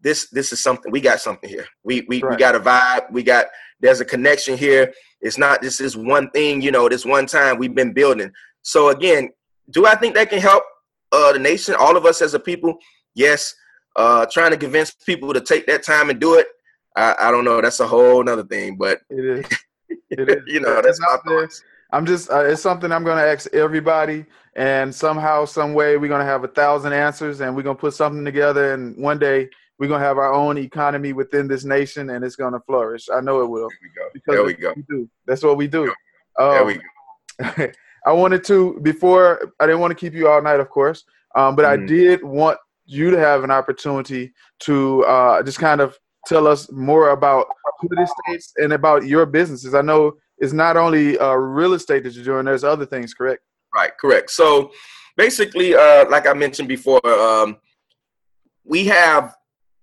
this 0.02 0.28
this 0.30 0.52
is 0.52 0.62
something 0.62 0.92
we 0.92 1.00
got 1.00 1.20
something 1.20 1.48
here. 1.48 1.66
We 1.84 2.06
we, 2.08 2.22
right. 2.22 2.30
we 2.30 2.36
got 2.36 2.54
a 2.54 2.60
vibe. 2.60 3.10
We 3.10 3.22
got 3.22 3.46
there's 3.80 4.00
a 4.00 4.04
connection 4.04 4.56
here. 4.56 4.92
It's 5.20 5.38
not 5.38 5.62
this 5.62 5.80
is 5.80 5.96
one 5.96 6.30
thing, 6.30 6.62
you 6.62 6.70
know, 6.70 6.88
this 6.88 7.04
one 7.04 7.26
time 7.26 7.58
we've 7.58 7.74
been 7.74 7.92
building. 7.92 8.30
So 8.62 8.90
again, 8.90 9.30
do 9.70 9.86
I 9.86 9.94
think 9.94 10.14
that 10.14 10.30
can 10.30 10.40
help 10.40 10.64
uh, 11.12 11.32
the 11.32 11.38
nation, 11.38 11.74
all 11.78 11.96
of 11.96 12.06
us 12.06 12.22
as 12.22 12.34
a 12.34 12.40
people? 12.40 12.78
Yes. 13.14 13.54
Uh, 13.96 14.26
trying 14.30 14.52
to 14.52 14.56
convince 14.56 14.92
people 14.92 15.32
to 15.32 15.40
take 15.40 15.66
that 15.66 15.82
time 15.82 16.08
and 16.08 16.20
do 16.20 16.34
it, 16.34 16.46
I, 16.94 17.14
I 17.18 17.30
don't 17.30 17.44
know. 17.44 17.60
That's 17.60 17.80
a 17.80 17.86
whole 17.86 18.22
nother 18.22 18.44
thing, 18.44 18.76
but 18.76 19.00
it 19.10 19.24
is. 19.24 19.46
It 20.10 20.28
is. 20.28 20.42
you 20.46 20.60
know, 20.60 20.82
that's 20.82 21.00
my 21.00 21.16
thoughts. 21.26 21.62
I'm 21.92 22.04
just, 22.04 22.30
uh, 22.30 22.44
it's 22.44 22.60
something 22.60 22.92
I'm 22.92 23.04
going 23.04 23.16
to 23.16 23.26
ask 23.26 23.52
everybody, 23.54 24.26
and 24.54 24.94
somehow, 24.94 25.46
some 25.46 25.72
way, 25.72 25.96
we're 25.96 26.08
going 26.08 26.20
to 26.20 26.26
have 26.26 26.44
a 26.44 26.48
thousand 26.48 26.92
answers, 26.92 27.40
and 27.40 27.56
we're 27.56 27.62
going 27.62 27.76
to 27.76 27.80
put 27.80 27.94
something 27.94 28.24
together, 28.24 28.74
and 28.74 28.96
one 28.96 29.18
day 29.18 29.48
we're 29.78 29.88
gonna 29.88 30.04
have 30.04 30.18
our 30.18 30.32
own 30.32 30.58
economy 30.58 31.12
within 31.12 31.46
this 31.46 31.64
nation, 31.64 32.10
and 32.10 32.24
it's 32.24 32.36
gonna 32.36 32.60
flourish. 32.60 33.08
I 33.12 33.20
know 33.20 33.42
it 33.42 33.48
will. 33.48 33.68
There 33.68 33.78
we 34.14 34.20
go. 34.20 34.32
There 34.32 34.44
we 34.44 34.54
go. 34.54 34.72
We 34.76 34.82
do. 34.88 35.08
That's 35.26 35.42
what 35.42 35.56
we 35.56 35.66
do. 35.66 35.84
Um, 36.38 36.50
there 36.50 36.64
we 36.64 36.74
go. 36.74 37.72
I 38.06 38.12
wanted 38.12 38.44
to 38.44 38.78
before 38.82 39.52
I 39.60 39.66
didn't 39.66 39.80
want 39.80 39.90
to 39.90 39.94
keep 39.94 40.14
you 40.14 40.28
all 40.28 40.42
night, 40.42 40.60
of 40.60 40.70
course, 40.70 41.04
um, 41.34 41.56
but 41.56 41.64
mm-hmm. 41.64 41.84
I 41.84 41.86
did 41.86 42.24
want 42.24 42.58
you 42.86 43.10
to 43.10 43.18
have 43.18 43.44
an 43.44 43.50
opportunity 43.50 44.32
to 44.60 45.04
uh, 45.04 45.42
just 45.42 45.58
kind 45.58 45.80
of 45.80 45.96
tell 46.26 46.46
us 46.46 46.70
more 46.72 47.10
about 47.10 47.46
the 47.82 48.14
states 48.24 48.52
and 48.56 48.72
about 48.72 49.06
your 49.06 49.26
businesses. 49.26 49.74
I 49.74 49.82
know 49.82 50.14
it's 50.38 50.52
not 50.52 50.76
only 50.76 51.18
uh, 51.18 51.34
real 51.34 51.74
estate 51.74 52.04
that 52.04 52.14
you're 52.14 52.24
doing; 52.24 52.44
there's 52.44 52.64
other 52.64 52.86
things, 52.86 53.14
correct? 53.14 53.42
Right, 53.74 53.92
correct. 54.00 54.30
So 54.30 54.72
basically, 55.16 55.74
uh, 55.74 56.08
like 56.08 56.26
I 56.26 56.32
mentioned 56.32 56.68
before, 56.68 57.06
um, 57.06 57.58
we 58.64 58.86
have 58.86 59.34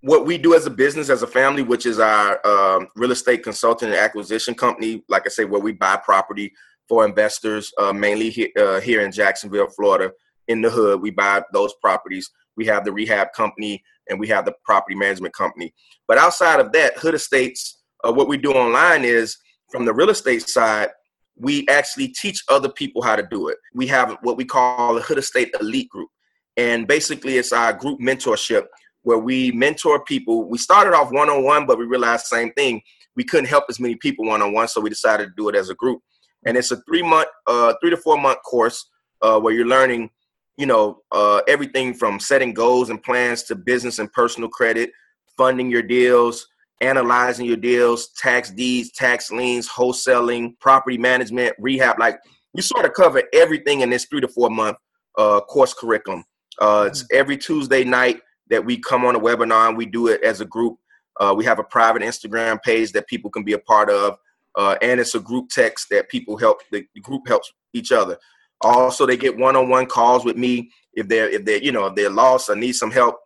what 0.06 0.24
we 0.24 0.38
do 0.38 0.54
as 0.54 0.66
a 0.66 0.70
business, 0.70 1.10
as 1.10 1.24
a 1.24 1.26
family, 1.26 1.64
which 1.64 1.84
is 1.84 1.98
our 1.98 2.38
um, 2.46 2.86
real 2.94 3.10
estate 3.10 3.42
consulting 3.42 3.88
and 3.88 3.96
acquisition 3.96 4.54
company, 4.54 5.02
like 5.08 5.24
I 5.26 5.30
say, 5.30 5.44
where 5.44 5.60
we 5.60 5.72
buy 5.72 5.96
property 5.96 6.52
for 6.88 7.04
investors, 7.04 7.72
uh, 7.76 7.92
mainly 7.92 8.30
he, 8.30 8.52
uh, 8.56 8.80
here 8.80 9.00
in 9.00 9.10
Jacksonville, 9.10 9.66
Florida, 9.66 10.12
in 10.46 10.62
the 10.62 10.70
hood. 10.70 11.02
We 11.02 11.10
buy 11.10 11.42
those 11.52 11.74
properties. 11.82 12.30
We 12.56 12.66
have 12.66 12.84
the 12.84 12.92
rehab 12.92 13.32
company 13.32 13.82
and 14.08 14.20
we 14.20 14.28
have 14.28 14.44
the 14.44 14.54
property 14.64 14.94
management 14.94 15.34
company. 15.34 15.74
But 16.06 16.18
outside 16.18 16.60
of 16.60 16.70
that, 16.70 16.96
Hood 16.98 17.14
Estates, 17.14 17.82
uh, 18.06 18.12
what 18.12 18.28
we 18.28 18.36
do 18.36 18.52
online 18.52 19.04
is 19.04 19.36
from 19.72 19.86
the 19.86 19.92
real 19.92 20.10
estate 20.10 20.48
side, 20.48 20.90
we 21.36 21.66
actually 21.66 22.08
teach 22.08 22.44
other 22.48 22.68
people 22.68 23.02
how 23.02 23.16
to 23.16 23.26
do 23.28 23.48
it. 23.48 23.58
We 23.74 23.88
have 23.88 24.16
what 24.22 24.36
we 24.36 24.44
call 24.44 24.96
a 24.96 25.00
Hood 25.00 25.18
Estate 25.18 25.52
Elite 25.60 25.88
Group. 25.88 26.10
And 26.56 26.86
basically, 26.86 27.38
it's 27.38 27.52
our 27.52 27.72
group 27.72 27.98
mentorship 28.00 28.66
where 29.06 29.18
we 29.18 29.52
mentor 29.52 30.02
people. 30.04 30.48
We 30.48 30.58
started 30.58 30.92
off 30.92 31.12
one 31.12 31.30
on 31.30 31.44
one, 31.44 31.64
but 31.64 31.78
we 31.78 31.84
realized 31.84 32.26
same 32.26 32.50
thing. 32.54 32.82
We 33.14 33.22
couldn't 33.22 33.46
help 33.46 33.66
as 33.68 33.78
many 33.78 33.94
people 33.94 34.26
one 34.26 34.42
on 34.42 34.52
one, 34.52 34.66
so 34.66 34.80
we 34.80 34.90
decided 34.90 35.26
to 35.26 35.32
do 35.36 35.48
it 35.48 35.54
as 35.54 35.70
a 35.70 35.76
group. 35.76 36.00
And 36.44 36.56
it's 36.56 36.72
a 36.72 36.82
three 36.88 37.02
month, 37.02 37.28
uh, 37.46 37.74
three 37.80 37.90
to 37.90 37.96
four 37.96 38.20
month 38.20 38.38
course 38.42 38.90
uh, 39.22 39.38
where 39.38 39.54
you're 39.54 39.68
learning, 39.68 40.10
you 40.56 40.66
know, 40.66 41.02
uh, 41.12 41.40
everything 41.46 41.94
from 41.94 42.18
setting 42.18 42.52
goals 42.52 42.90
and 42.90 43.00
plans 43.00 43.44
to 43.44 43.54
business 43.54 44.00
and 44.00 44.12
personal 44.12 44.48
credit, 44.48 44.90
funding 45.36 45.70
your 45.70 45.84
deals, 45.84 46.44
analyzing 46.80 47.46
your 47.46 47.58
deals, 47.58 48.08
tax 48.20 48.50
deeds, 48.50 48.90
tax 48.90 49.30
liens, 49.30 49.68
wholesaling, 49.68 50.58
property 50.58 50.98
management, 50.98 51.54
rehab. 51.60 52.00
Like 52.00 52.18
you 52.54 52.60
sort 52.60 52.84
of 52.84 52.92
cover 52.92 53.22
everything 53.32 53.82
in 53.82 53.90
this 53.90 54.06
three 54.06 54.20
to 54.20 54.28
four 54.28 54.50
month 54.50 54.78
uh, 55.16 55.42
course 55.42 55.74
curriculum. 55.74 56.24
Uh, 56.60 56.86
it's 56.88 57.04
mm-hmm. 57.04 57.18
every 57.18 57.36
Tuesday 57.36 57.84
night 57.84 58.20
that 58.48 58.64
we 58.64 58.78
come 58.78 59.04
on 59.04 59.16
a 59.16 59.20
webinar 59.20 59.68
and 59.68 59.76
we 59.76 59.86
do 59.86 60.08
it 60.08 60.22
as 60.22 60.40
a 60.40 60.44
group. 60.44 60.76
Uh, 61.18 61.34
we 61.36 61.44
have 61.44 61.58
a 61.58 61.64
private 61.64 62.02
Instagram 62.02 62.62
page 62.62 62.92
that 62.92 63.06
people 63.06 63.30
can 63.30 63.42
be 63.42 63.54
a 63.54 63.58
part 63.58 63.90
of, 63.90 64.16
uh, 64.56 64.76
and 64.82 65.00
it's 65.00 65.14
a 65.14 65.20
group 65.20 65.48
text 65.48 65.88
that 65.90 66.08
people 66.08 66.36
help. 66.36 66.60
The, 66.70 66.86
group 67.02 67.26
helps 67.26 67.52
each 67.72 67.92
other. 67.92 68.18
Also, 68.60 69.06
they 69.06 69.16
get 69.16 69.36
one-on-one 69.36 69.86
calls 69.86 70.24
with 70.24 70.36
me 70.36 70.70
if 70.94 71.08
they're 71.08 71.28
if 71.28 71.44
they're 71.44 71.62
you 71.62 71.72
know 71.72 71.86
if 71.86 71.94
they're 71.94 72.10
lost 72.10 72.48
or 72.48 72.56
need 72.56 72.72
some 72.72 72.90
help. 72.90 73.18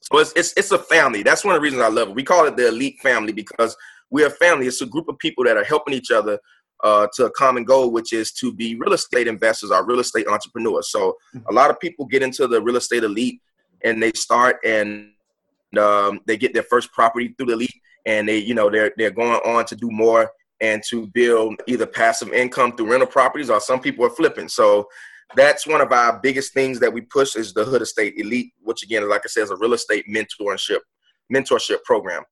So 0.00 0.18
it's 0.18 0.32
it's, 0.36 0.52
it's 0.56 0.70
a 0.70 0.78
family. 0.78 1.22
That's 1.22 1.44
one 1.44 1.54
of 1.54 1.60
the 1.60 1.64
reasons 1.64 1.82
I 1.82 1.88
love 1.88 2.08
it. 2.08 2.14
We 2.14 2.22
call 2.22 2.46
it 2.46 2.56
the 2.56 2.68
elite 2.68 3.00
family 3.00 3.32
because 3.32 3.76
we're 4.10 4.28
a 4.28 4.30
family. 4.30 4.66
It's 4.66 4.80
a 4.80 4.86
group 4.86 5.08
of 5.08 5.18
people 5.18 5.44
that 5.44 5.56
are 5.56 5.64
helping 5.64 5.94
each 5.94 6.10
other 6.10 6.38
uh, 6.82 7.06
to 7.14 7.26
a 7.26 7.30
common 7.30 7.64
goal, 7.64 7.90
which 7.90 8.12
is 8.12 8.32
to 8.32 8.52
be 8.52 8.74
real 8.76 8.92
estate 8.92 9.26
investors 9.26 9.70
or 9.70 9.84
real 9.84 10.00
estate 10.00 10.26
entrepreneurs. 10.26 10.90
So 10.90 11.16
mm-hmm. 11.34 11.46
a 11.48 11.52
lot 11.52 11.70
of 11.70 11.78
people 11.80 12.06
get 12.06 12.22
into 12.22 12.46
the 12.46 12.62
real 12.62 12.76
estate 12.76 13.04
elite 13.04 13.40
and 13.84 14.02
they 14.02 14.12
start 14.12 14.56
and 14.64 15.12
um, 15.78 16.20
they 16.26 16.36
get 16.36 16.52
their 16.52 16.64
first 16.64 16.92
property 16.92 17.34
through 17.36 17.46
the 17.46 17.56
league 17.56 17.80
and 18.06 18.28
they 18.28 18.38
you 18.38 18.54
know 18.54 18.70
they're 18.70 18.92
they're 18.96 19.10
going 19.10 19.40
on 19.44 19.64
to 19.66 19.76
do 19.76 19.90
more 19.90 20.30
and 20.60 20.82
to 20.90 21.06
build 21.08 21.56
either 21.66 21.86
passive 21.86 22.32
income 22.32 22.76
through 22.76 22.90
rental 22.90 23.06
properties 23.06 23.50
or 23.50 23.60
some 23.60 23.80
people 23.80 24.04
are 24.04 24.10
flipping. 24.10 24.48
So 24.48 24.88
that's 25.34 25.66
one 25.66 25.80
of 25.80 25.92
our 25.92 26.18
biggest 26.20 26.52
things 26.52 26.78
that 26.80 26.92
we 26.92 27.00
push 27.02 27.36
is 27.36 27.54
the 27.54 27.64
hood 27.64 27.82
estate 27.82 28.14
elite 28.16 28.52
which 28.62 28.82
again 28.82 29.08
like 29.08 29.22
i 29.24 29.28
said 29.28 29.44
is 29.44 29.50
a 29.50 29.56
real 29.56 29.74
estate 29.74 30.04
mentorship 30.08 30.80
mentorship 31.32 31.82
program. 31.84 32.22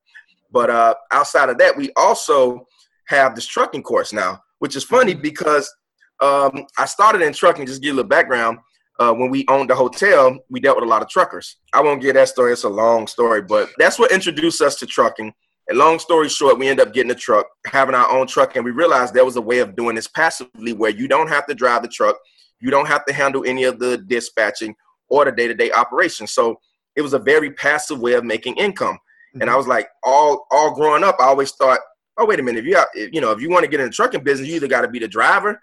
But 0.50 0.70
uh, 0.70 0.94
outside 1.12 1.48
of 1.50 1.58
that 1.58 1.76
we 1.76 1.92
also 1.96 2.66
have 3.06 3.34
this 3.34 3.46
trucking 3.46 3.82
course 3.82 4.12
now 4.12 4.40
which 4.58 4.74
is 4.76 4.84
funny 4.84 5.14
because 5.14 5.72
um, 6.20 6.66
i 6.76 6.84
started 6.84 7.22
in 7.22 7.32
trucking 7.32 7.66
just 7.66 7.80
give 7.80 7.88
you 7.88 7.94
a 7.94 7.98
little 7.98 8.08
background 8.08 8.58
uh, 8.98 9.12
when 9.12 9.30
we 9.30 9.44
owned 9.48 9.70
the 9.70 9.74
hotel, 9.74 10.38
we 10.50 10.60
dealt 10.60 10.76
with 10.76 10.84
a 10.84 10.88
lot 10.88 11.02
of 11.02 11.08
truckers. 11.08 11.56
I 11.72 11.80
won't 11.82 12.02
get 12.02 12.14
that 12.14 12.28
story; 12.28 12.52
it's 12.52 12.64
a 12.64 12.68
long 12.68 13.06
story, 13.06 13.42
but 13.42 13.70
that's 13.78 13.98
what 13.98 14.12
introduced 14.12 14.60
us 14.60 14.76
to 14.76 14.86
trucking. 14.86 15.32
And 15.68 15.78
long 15.78 15.98
story 15.98 16.28
short, 16.28 16.58
we 16.58 16.68
end 16.68 16.80
up 16.80 16.94
getting 16.94 17.10
a 17.10 17.14
truck, 17.14 17.46
having 17.66 17.94
our 17.94 18.10
own 18.10 18.26
truck, 18.26 18.56
and 18.56 18.64
we 18.64 18.70
realized 18.70 19.12
there 19.12 19.24
was 19.24 19.36
a 19.36 19.40
way 19.40 19.58
of 19.58 19.76
doing 19.76 19.96
this 19.96 20.08
passively, 20.08 20.72
where 20.72 20.90
you 20.90 21.06
don't 21.08 21.28
have 21.28 21.46
to 21.46 21.54
drive 21.54 21.82
the 21.82 21.88
truck, 21.88 22.16
you 22.60 22.70
don't 22.70 22.88
have 22.88 23.04
to 23.04 23.12
handle 23.12 23.44
any 23.46 23.64
of 23.64 23.78
the 23.78 23.98
dispatching 23.98 24.74
or 25.08 25.24
the 25.24 25.32
day-to-day 25.32 25.70
operations. 25.72 26.32
So 26.32 26.58
it 26.96 27.02
was 27.02 27.14
a 27.14 27.18
very 27.18 27.50
passive 27.50 28.00
way 28.00 28.14
of 28.14 28.24
making 28.24 28.56
income. 28.56 28.94
Mm-hmm. 28.94 29.42
And 29.42 29.50
I 29.50 29.56
was 29.56 29.66
like, 29.66 29.88
all 30.02 30.46
all 30.50 30.74
growing 30.74 31.04
up, 31.04 31.16
I 31.20 31.24
always 31.24 31.52
thought, 31.52 31.78
oh 32.16 32.26
wait 32.26 32.40
a 32.40 32.42
minute, 32.42 32.60
if 32.60 32.66
you 32.66 32.76
have, 32.76 32.88
you 32.94 33.20
know, 33.20 33.30
if 33.30 33.40
you 33.40 33.50
want 33.50 33.64
to 33.64 33.70
get 33.70 33.80
in 33.80 33.86
the 33.86 33.92
trucking 33.92 34.24
business, 34.24 34.48
you 34.48 34.56
either 34.56 34.68
got 34.68 34.80
to 34.80 34.88
be 34.88 34.98
the 34.98 35.08
driver, 35.08 35.60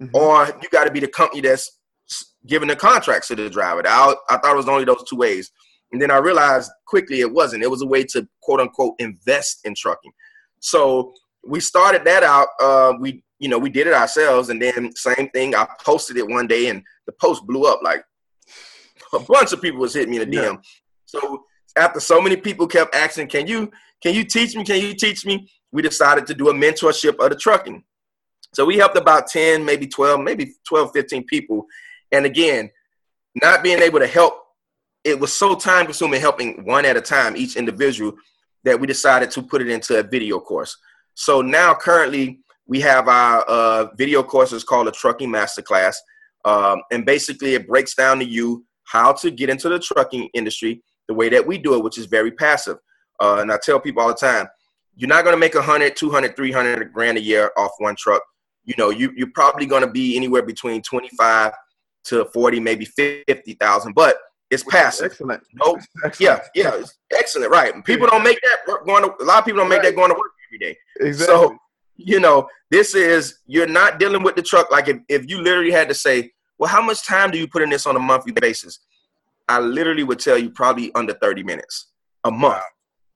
mm-hmm. 0.00 0.14
or 0.14 0.46
you 0.62 0.68
got 0.70 0.84
to 0.84 0.92
be 0.92 1.00
the 1.00 1.08
company 1.08 1.40
that's 1.40 1.78
giving 2.46 2.68
the 2.68 2.76
contracts 2.76 3.28
to 3.28 3.34
the 3.34 3.50
driver. 3.50 3.82
I, 3.86 4.14
I 4.28 4.38
thought 4.38 4.54
it 4.54 4.56
was 4.56 4.68
only 4.68 4.84
those 4.84 5.04
two 5.08 5.16
ways. 5.16 5.50
And 5.92 6.02
then 6.02 6.10
I 6.10 6.18
realized 6.18 6.70
quickly 6.86 7.20
it 7.20 7.32
wasn't. 7.32 7.62
It 7.62 7.70
was 7.70 7.82
a 7.82 7.86
way 7.86 8.04
to 8.04 8.26
quote 8.42 8.60
unquote 8.60 8.94
invest 8.98 9.60
in 9.64 9.74
trucking. 9.74 10.12
So 10.60 11.12
we 11.46 11.60
started 11.60 12.04
that 12.04 12.22
out. 12.22 12.48
Uh, 12.60 12.94
we 12.98 13.22
you 13.38 13.48
know 13.48 13.58
we 13.58 13.70
did 13.70 13.86
it 13.86 13.92
ourselves, 13.92 14.48
and 14.48 14.60
then 14.60 14.94
same 14.96 15.28
thing. 15.32 15.54
I 15.54 15.66
posted 15.84 16.16
it 16.16 16.26
one 16.26 16.46
day, 16.46 16.68
and 16.68 16.82
the 17.06 17.12
post 17.12 17.46
blew 17.46 17.64
up. 17.64 17.80
Like 17.82 18.04
a 19.12 19.20
bunch 19.20 19.52
of 19.52 19.62
people 19.62 19.80
was 19.80 19.94
hitting 19.94 20.10
me 20.10 20.20
in 20.20 20.28
the 20.28 20.36
DM. 20.36 20.42
Yeah. 20.42 20.56
So 21.04 21.44
after 21.76 22.00
so 22.00 22.20
many 22.20 22.36
people 22.36 22.66
kept 22.66 22.94
asking, 22.94 23.28
"Can 23.28 23.46
you 23.46 23.70
can 24.02 24.14
you 24.14 24.24
teach 24.24 24.56
me? 24.56 24.64
Can 24.64 24.80
you 24.80 24.94
teach 24.94 25.24
me?" 25.24 25.48
We 25.70 25.82
decided 25.82 26.26
to 26.26 26.34
do 26.34 26.48
a 26.48 26.54
mentorship 26.54 27.16
of 27.20 27.30
the 27.30 27.36
trucking. 27.36 27.84
So 28.54 28.64
we 28.64 28.78
helped 28.78 28.96
about 28.96 29.26
10, 29.26 29.64
maybe 29.64 29.86
12, 29.86 30.20
maybe 30.20 30.54
12, 30.66 30.90
15 30.94 31.24
people. 31.24 31.66
And 32.12 32.26
again, 32.26 32.70
not 33.42 33.62
being 33.62 33.80
able 33.80 33.98
to 33.98 34.06
help, 34.06 34.34
it 35.04 35.18
was 35.18 35.32
so 35.32 35.54
time 35.54 35.86
consuming 35.86 36.20
helping 36.20 36.64
one 36.64 36.84
at 36.84 36.96
a 36.96 37.00
time, 37.00 37.36
each 37.36 37.56
individual, 37.56 38.14
that 38.64 38.80
we 38.80 38.86
decided 38.86 39.30
to 39.30 39.42
put 39.42 39.62
it 39.62 39.68
into 39.68 39.98
a 39.98 40.02
video 40.02 40.40
course. 40.40 40.76
So 41.14 41.40
now 41.40 41.74
currently 41.74 42.40
we 42.66 42.80
have 42.80 43.08
our 43.08 43.42
uh, 43.42 43.86
video 43.96 44.22
courses 44.22 44.64
called 44.64 44.88
a 44.88 44.92
trucking 44.92 45.30
masterclass. 45.30 45.96
Um, 46.44 46.82
and 46.90 47.06
basically 47.06 47.54
it 47.54 47.68
breaks 47.68 47.94
down 47.94 48.18
to 48.18 48.24
you 48.24 48.64
how 48.84 49.12
to 49.12 49.30
get 49.30 49.50
into 49.50 49.68
the 49.68 49.78
trucking 49.78 50.30
industry 50.34 50.82
the 51.08 51.14
way 51.14 51.28
that 51.28 51.46
we 51.46 51.58
do 51.58 51.74
it, 51.74 51.82
which 51.82 51.98
is 51.98 52.06
very 52.06 52.30
passive. 52.32 52.78
Uh, 53.20 53.38
and 53.40 53.52
I 53.52 53.58
tell 53.62 53.80
people 53.80 54.02
all 54.02 54.08
the 54.08 54.14
time, 54.14 54.48
you're 54.96 55.08
not 55.08 55.24
going 55.24 55.34
to 55.34 55.40
make 55.40 55.54
100, 55.54 55.96
200, 55.96 56.36
300 56.36 56.92
grand 56.92 57.18
a 57.18 57.20
year 57.20 57.52
off 57.56 57.72
one 57.78 57.96
truck. 57.96 58.22
You 58.64 58.74
know, 58.78 58.90
you, 58.90 59.12
you're 59.16 59.30
probably 59.34 59.66
going 59.66 59.82
to 59.82 59.90
be 59.90 60.16
anywhere 60.16 60.42
between 60.42 60.82
25 60.82 61.52
to 62.06 62.24
40, 62.26 62.60
maybe 62.60 62.84
50,000, 62.84 63.94
but 63.94 64.16
it's 64.50 64.62
passive. 64.64 65.06
Excellent. 65.06 65.42
No, 65.54 65.76
excellent. 66.04 66.20
yeah, 66.20 66.40
yeah, 66.54 66.82
excellent. 67.12 67.50
Right. 67.50 67.84
People 67.84 68.06
don't 68.06 68.22
make 68.22 68.40
that 68.42 68.84
going 68.84 69.02
to, 69.02 69.12
a 69.20 69.24
lot 69.24 69.40
of 69.40 69.44
people 69.44 69.60
don't 69.60 69.68
make 69.68 69.82
right. 69.82 69.86
that 69.86 69.96
going 69.96 70.10
to 70.10 70.14
work 70.14 70.32
every 70.48 70.58
day. 70.58 70.78
Exactly. 71.00 71.34
So, 71.34 71.56
you 71.96 72.20
know, 72.20 72.48
this 72.70 72.94
is, 72.94 73.38
you're 73.46 73.66
not 73.66 73.98
dealing 73.98 74.22
with 74.22 74.36
the 74.36 74.42
truck. 74.42 74.70
Like 74.70 74.88
if, 74.88 74.98
if 75.08 75.28
you 75.28 75.40
literally 75.40 75.72
had 75.72 75.88
to 75.88 75.94
say, 75.94 76.30
well, 76.58 76.70
how 76.70 76.82
much 76.82 77.04
time 77.06 77.30
do 77.30 77.38
you 77.38 77.48
put 77.48 77.62
in 77.62 77.70
this 77.70 77.86
on 77.86 77.96
a 77.96 78.00
monthly 78.00 78.32
basis? 78.32 78.78
I 79.48 79.60
literally 79.60 80.04
would 80.04 80.18
tell 80.18 80.38
you 80.38 80.50
probably 80.50 80.94
under 80.94 81.14
30 81.14 81.42
minutes 81.42 81.88
a 82.24 82.30
month. 82.30 82.54
Wow. 82.54 82.62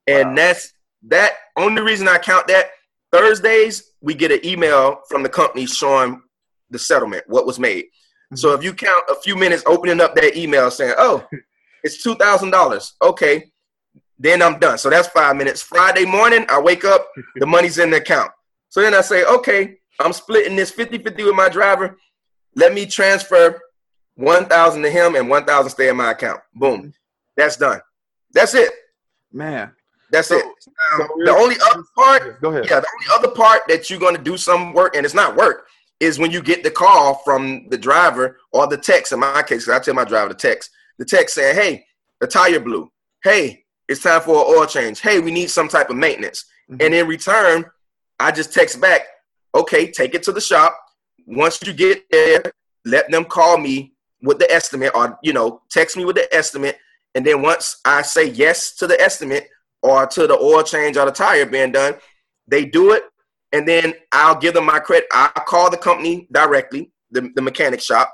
And 0.07 0.29
wow. 0.31 0.35
that's 0.35 0.73
that 1.09 1.33
only 1.57 1.83
reason 1.83 2.09
I 2.09 2.19
count 2.19 2.49
that 2.49 2.71
Thursdays, 3.13 3.93
we 4.01 4.15
get 4.15 4.31
an 4.31 4.45
email 4.45 5.01
from 5.09 5.23
the 5.23 5.29
company 5.29 5.67
showing 5.67 6.23
the 6.71 6.79
settlement, 6.79 7.25
what 7.27 7.47
was 7.47 7.59
made. 7.59 7.87
Mm-hmm. 8.31 8.37
So 8.37 8.55
if 8.55 8.63
you 8.63 8.73
count 8.73 9.05
a 9.11 9.17
few 9.17 9.37
minutes 9.37 9.65
opening 9.67 10.01
up 10.01 10.15
that 10.15 10.37
email 10.37 10.71
saying, 10.71 10.95
oh, 10.99 11.27
it's 11.83 12.05
$2,000. 12.07 12.93
Okay. 13.03 13.51
Then 14.19 14.43
I'm 14.43 14.59
done. 14.59 14.79
So 14.79 14.91
that's 14.91 15.09
five 15.09 15.37
minutes. 15.37 15.63
Friday 15.63 16.05
morning, 16.05 16.45
I 16.49 16.61
wake 16.61 16.85
up, 16.85 17.09
the 17.37 17.47
money's 17.47 17.79
in 17.79 17.91
the 17.91 17.97
account. 17.97 18.31
So 18.69 18.83
then 18.83 18.95
I 18.95 19.01
say, 19.01 19.25
okay, 19.25 19.79
I'm 19.99 20.13
splitting 20.13 20.57
this 20.57 20.71
50 20.71 20.99
50 20.99 21.25
with 21.25 21.35
my 21.35 21.49
driver. 21.49 21.97
Let 22.55 22.75
me 22.75 22.87
transfer 22.87 23.61
1,000 24.17 24.83
to 24.83 24.91
him 24.91 25.17
and 25.17 25.29
1,000 25.29 25.71
stay 25.71 25.89
in 25.89 25.97
my 25.97 26.13
account. 26.13 26.41
Boom. 26.55 26.93
That's 27.37 27.57
done. 27.57 27.81
That's 28.33 28.55
it. 28.55 28.73
Man. 29.33 29.73
That's 30.13 30.29
so, 30.29 30.37
it. 30.37 30.45
Um, 30.45 30.53
so 30.99 31.09
the 31.25 31.33
only 31.33 31.57
other 31.71 31.85
part, 31.97 32.41
go 32.41 32.51
ahead. 32.51 32.67
Yeah, 32.69 32.81
the 32.81 32.89
only 32.95 33.19
other 33.19 33.35
part 33.35 33.63
that 33.69 33.89
you're 33.89 34.01
going 34.01 34.17
to 34.17 34.23
do 34.23 34.37
some 34.37 34.73
work, 34.73 34.97
and 34.97 35.07
it's 35.07 35.15
not 35.15 35.37
work, 35.37 35.67
is 36.01 36.19
when 36.19 36.31
you 36.31 36.43
get 36.43 36.63
the 36.63 36.71
call 36.71 37.17
from 37.25 37.69
the 37.69 37.79
driver 37.79 38.39
or 38.53 38.67
the 38.67 38.77
text. 38.77 39.13
In 39.13 39.21
my 39.21 39.43
case, 39.43 39.69
I 39.69 39.79
tell 39.79 39.95
my 39.95 40.05
driver 40.05 40.31
to 40.31 40.35
text. 40.35 40.71
The 40.99 41.05
text 41.05 41.35
saying, 41.35 41.57
"Hey, 41.57 41.87
the 42.21 42.27
tire 42.27 42.61
blew. 42.61 42.91
Hey, 43.23 43.65
it's 43.89 44.03
time 44.03 44.21
for 44.23 44.37
an 44.37 44.59
oil 44.59 44.67
change. 44.67 45.01
Hey, 45.01 45.21
we 45.21 45.31
need 45.31 45.51
some 45.51 45.69
type 45.69 45.91
of 45.91 45.97
maintenance." 45.97 46.45
Mm-hmm. 46.71 46.83
And 46.83 46.95
in 46.95 47.07
return, 47.07 47.65
I 48.19 48.33
just 48.33 48.53
text 48.53 48.81
back, 48.81 49.03
"Okay, 49.55 49.91
take 49.91 50.15
it 50.15 50.23
to 50.25 50.33
the 50.33 50.41
shop. 50.41 50.79
Once 51.27 51.61
you 51.63 51.73
get 51.73 52.03
there, 52.11 52.43
let 52.85 53.11
them 53.11 53.25
call 53.25 53.59
me 53.59 53.93
with 54.23 54.39
the 54.39 54.51
estimate, 54.51 54.93
or 54.95 55.19
you 55.23 55.33
know, 55.33 55.63
text 55.71 55.97
me 55.97 56.05
with 56.05 56.17
the 56.17 56.35
estimate." 56.35 56.79
And 57.15 57.27
then 57.27 57.43
once 57.43 57.81
I 57.85 58.03
say 58.03 58.27
yes 58.29 58.77
to 58.77 58.87
the 58.87 59.01
estimate, 59.01 59.49
or 59.83 60.07
to 60.07 60.27
the 60.27 60.39
oil 60.39 60.63
change 60.63 60.97
or 60.97 61.07
the 61.07 61.13
tire 61.13 61.47
being 61.47 61.73
done. 61.73 61.95
They 62.47 62.65
do 62.65 62.93
it, 62.93 63.05
and 63.53 63.67
then 63.67 63.95
I'll 64.13 64.39
give 64.39 64.55
them 64.55 64.67
my 64.67 64.79
credit. 64.79 65.09
I'll 65.13 65.31
call 65.45 65.71
the 65.71 65.77
company 65.77 66.29
directly, 66.33 66.93
the, 67.11 67.31
the 67.35 67.43
mechanic 67.43 67.81
shop, 67.81 68.13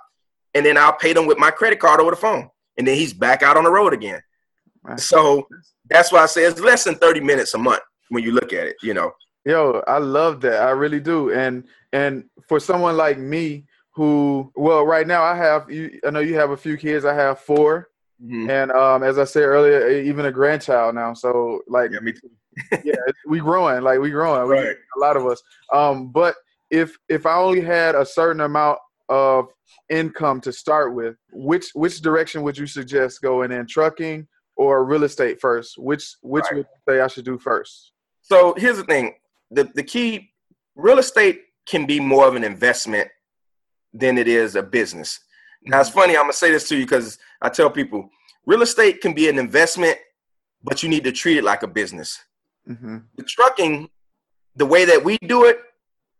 and 0.54 0.64
then 0.64 0.76
I'll 0.76 0.94
pay 0.94 1.12
them 1.12 1.26
with 1.26 1.38
my 1.38 1.50
credit 1.50 1.78
card 1.80 2.00
over 2.00 2.10
the 2.10 2.16
phone. 2.16 2.48
And 2.78 2.86
then 2.86 2.96
he's 2.96 3.12
back 3.12 3.42
out 3.42 3.56
on 3.56 3.64
the 3.64 3.70
road 3.70 3.92
again. 3.92 4.22
Right. 4.82 5.00
So 5.00 5.46
that's 5.88 6.12
why 6.12 6.22
I 6.22 6.26
say 6.26 6.44
it's 6.44 6.60
less 6.60 6.84
than 6.84 6.94
30 6.96 7.20
minutes 7.20 7.54
a 7.54 7.58
month 7.58 7.82
when 8.08 8.22
you 8.22 8.32
look 8.32 8.52
at 8.52 8.66
it, 8.66 8.76
you 8.82 8.94
know. 8.94 9.12
Yo, 9.44 9.82
I 9.86 9.98
love 9.98 10.40
that. 10.42 10.62
I 10.62 10.70
really 10.70 11.00
do. 11.00 11.32
And 11.32 11.64
and 11.92 12.24
for 12.48 12.58
someone 12.58 12.96
like 12.96 13.18
me 13.18 13.64
who 13.94 14.52
well, 14.56 14.84
right 14.84 15.06
now 15.06 15.22
I 15.22 15.36
have 15.36 15.70
you 15.70 16.00
I 16.04 16.10
know 16.10 16.20
you 16.20 16.34
have 16.34 16.50
a 16.50 16.56
few 16.56 16.76
kids. 16.76 17.04
I 17.04 17.14
have 17.14 17.40
four. 17.40 17.88
Mm-hmm. 18.22 18.50
And 18.50 18.72
um, 18.72 19.02
as 19.02 19.18
I 19.18 19.24
said 19.24 19.44
earlier, 19.44 19.88
even 19.88 20.26
a 20.26 20.32
grandchild 20.32 20.94
now. 20.94 21.14
So 21.14 21.60
like, 21.68 21.92
yeah, 21.92 22.00
me 22.00 22.12
too. 22.12 22.30
Yeah, 22.84 22.94
we 23.26 23.40
growing, 23.40 23.82
like 23.82 24.00
we 24.00 24.10
growing, 24.10 24.48
right. 24.48 24.62
We, 24.62 24.68
a 24.68 25.00
lot 25.00 25.16
of 25.16 25.26
us. 25.26 25.42
Um, 25.72 26.08
but 26.12 26.34
if 26.70 26.96
if 27.08 27.26
I 27.26 27.36
only 27.36 27.60
had 27.60 27.94
a 27.94 28.04
certain 28.04 28.40
amount 28.40 28.78
of 29.08 29.46
income 29.90 30.40
to 30.42 30.52
start 30.52 30.94
with, 30.94 31.16
which 31.32 31.70
which 31.74 32.00
direction 32.00 32.42
would 32.42 32.58
you 32.58 32.66
suggest 32.66 33.22
going 33.22 33.52
in? 33.52 33.66
Trucking 33.66 34.26
or 34.56 34.84
real 34.84 35.04
estate 35.04 35.40
first? 35.40 35.74
Which 35.78 36.16
which 36.22 36.44
right. 36.44 36.58
would 36.58 36.66
you 36.66 36.92
say 36.92 37.00
I 37.00 37.06
should 37.06 37.24
do 37.24 37.38
first? 37.38 37.92
So 38.22 38.54
here's 38.56 38.76
the 38.76 38.84
thing: 38.84 39.14
the 39.50 39.70
the 39.74 39.82
key 39.82 40.30
real 40.74 40.98
estate 40.98 41.42
can 41.68 41.86
be 41.86 42.00
more 42.00 42.26
of 42.26 42.36
an 42.36 42.44
investment 42.44 43.08
than 43.92 44.18
it 44.18 44.28
is 44.28 44.56
a 44.56 44.62
business. 44.62 45.20
Now 45.64 45.80
it's 45.80 45.90
funny. 45.90 46.16
I'm 46.16 46.24
gonna 46.24 46.32
say 46.32 46.50
this 46.50 46.68
to 46.68 46.76
you 46.76 46.84
because 46.84 47.18
I 47.42 47.48
tell 47.48 47.70
people 47.70 48.08
real 48.46 48.62
estate 48.62 49.00
can 49.00 49.14
be 49.14 49.28
an 49.28 49.38
investment, 49.38 49.98
but 50.62 50.82
you 50.82 50.88
need 50.88 51.04
to 51.04 51.12
treat 51.12 51.38
it 51.38 51.44
like 51.44 51.62
a 51.62 51.68
business. 51.68 52.18
Mm-hmm. 52.68 52.98
The 53.16 53.22
trucking, 53.22 53.88
the 54.56 54.66
way 54.66 54.84
that 54.84 55.02
we 55.02 55.18
do 55.18 55.44
it, 55.44 55.60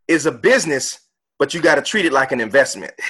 is 0.07 0.25
a 0.25 0.31
business, 0.31 0.99
but 1.39 1.53
you 1.53 1.61
got 1.61 1.75
to 1.75 1.81
treat 1.81 2.05
it 2.05 2.13
like 2.13 2.31
an 2.31 2.39
investment. 2.39 2.93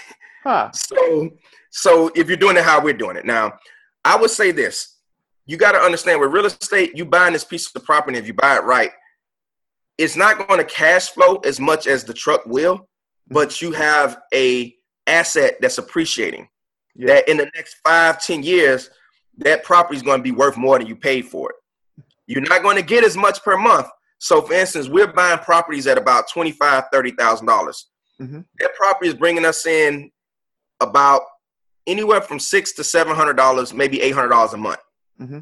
Huh. 0.43 0.71
so, 0.71 1.29
so 1.71 2.09
if 2.15 2.29
you're 2.29 2.37
doing 2.37 2.55
it 2.55 2.63
how 2.63 2.81
we're 2.81 2.93
doing 2.93 3.17
it 3.17 3.25
now, 3.25 3.51
I 4.05 4.15
would 4.15 4.29
say 4.29 4.51
this: 4.51 4.97
you 5.45 5.57
got 5.57 5.73
to 5.73 5.79
understand 5.79 6.21
with 6.21 6.31
real 6.31 6.45
estate, 6.45 6.95
you 6.95 7.03
buying 7.03 7.33
this 7.33 7.43
piece 7.43 7.73
of 7.75 7.83
property. 7.83 8.17
If 8.17 8.27
you 8.27 8.33
buy 8.33 8.55
it 8.55 8.63
right, 8.63 8.91
it's 9.97 10.15
not 10.15 10.47
going 10.47 10.59
to 10.59 10.65
cash 10.65 11.09
flow 11.09 11.37
as 11.37 11.59
much 11.59 11.85
as 11.85 12.05
the 12.05 12.13
truck 12.13 12.45
will, 12.45 12.87
but 13.27 13.61
you 13.61 13.73
have 13.73 14.19
a 14.33 14.73
asset 15.07 15.57
that's 15.59 15.79
appreciating. 15.79 16.47
Yeah. 16.95 17.07
That 17.07 17.29
in 17.29 17.35
the 17.37 17.49
next 17.55 17.77
five, 17.85 18.21
ten 18.21 18.41
years, 18.41 18.89
that 19.39 19.63
property 19.63 19.97
is 19.97 20.03
going 20.03 20.19
to 20.19 20.23
be 20.23 20.31
worth 20.31 20.55
more 20.55 20.77
than 20.77 20.87
you 20.87 20.95
paid 20.95 21.25
for 21.25 21.49
it. 21.49 21.55
You're 22.27 22.41
not 22.41 22.61
going 22.61 22.75
to 22.75 22.83
get 22.83 23.03
as 23.03 23.17
much 23.17 23.41
per 23.43 23.57
month. 23.57 23.87
So, 24.19 24.41
for 24.41 24.53
instance, 24.53 24.87
we're 24.87 25.07
buying 25.07 25.39
properties 25.39 25.87
at 25.87 25.97
about 25.97 26.29
twenty-five, 26.29 26.85
thirty 26.91 27.11
thousand 27.11 27.47
dollars. 27.47 27.87
Mm-hmm. 28.21 28.41
That 28.59 28.75
property 28.75 29.07
is 29.09 29.13
bringing 29.13 29.45
us 29.45 29.65
in 29.65 30.11
about 30.79 31.21
anywhere 31.85 32.21
from 32.21 32.39
six 32.39 32.73
to 32.73 32.83
seven 32.83 33.15
hundred 33.15 33.37
dollars, 33.37 33.73
maybe 33.73 34.01
eight 34.01 34.13
hundred 34.13 34.29
dollars 34.29 34.53
a 34.53 34.57
month. 34.57 34.79
Mm-hmm. 35.19 35.39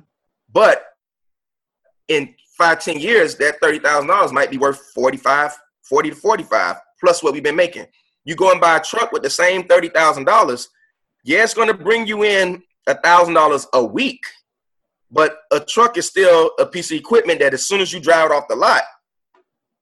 But 0.51 0.83
in 2.07 2.35
five, 2.57 2.81
ten 2.83 2.99
years, 2.99 3.35
that 3.37 3.59
thirty 3.61 3.79
thousand 3.79 4.07
dollars 4.07 4.31
might 4.31 4.51
be 4.51 4.57
worth 4.57 4.79
45, 4.93 5.57
40 5.83 6.09
to 6.09 6.15
forty-five 6.15 6.77
plus 6.99 7.23
what 7.23 7.33
we've 7.33 7.43
been 7.43 7.55
making. 7.55 7.85
You 8.23 8.35
go 8.35 8.51
and 8.51 8.59
buy 8.59 8.77
a 8.77 8.81
truck 8.81 9.11
with 9.11 9.23
the 9.23 9.29
same 9.29 9.67
thirty 9.67 9.89
thousand 9.89 10.25
dollars, 10.25 10.69
yeah, 11.23 11.43
it's 11.43 11.53
going 11.53 11.67
to 11.67 11.73
bring 11.73 12.07
you 12.07 12.23
in 12.23 12.61
a 12.87 12.95
thousand 12.95 13.33
dollars 13.33 13.67
a 13.73 13.83
week, 13.83 14.21
but 15.15 15.38
a 15.53 15.62
truck 15.62 15.98
is 15.98 16.07
still 16.07 16.51
a 16.60 16.65
piece 16.65 16.91
of 16.91 16.98
equipment 16.98 17.39
that 17.39 17.53
as 17.53 17.65
soon 17.65 17.79
as 17.79 17.93
you 17.93 18.01
drive 18.01 18.31
it 18.31 18.31
off 18.34 18.50
the 18.50 18.55
lot, 18.55 18.84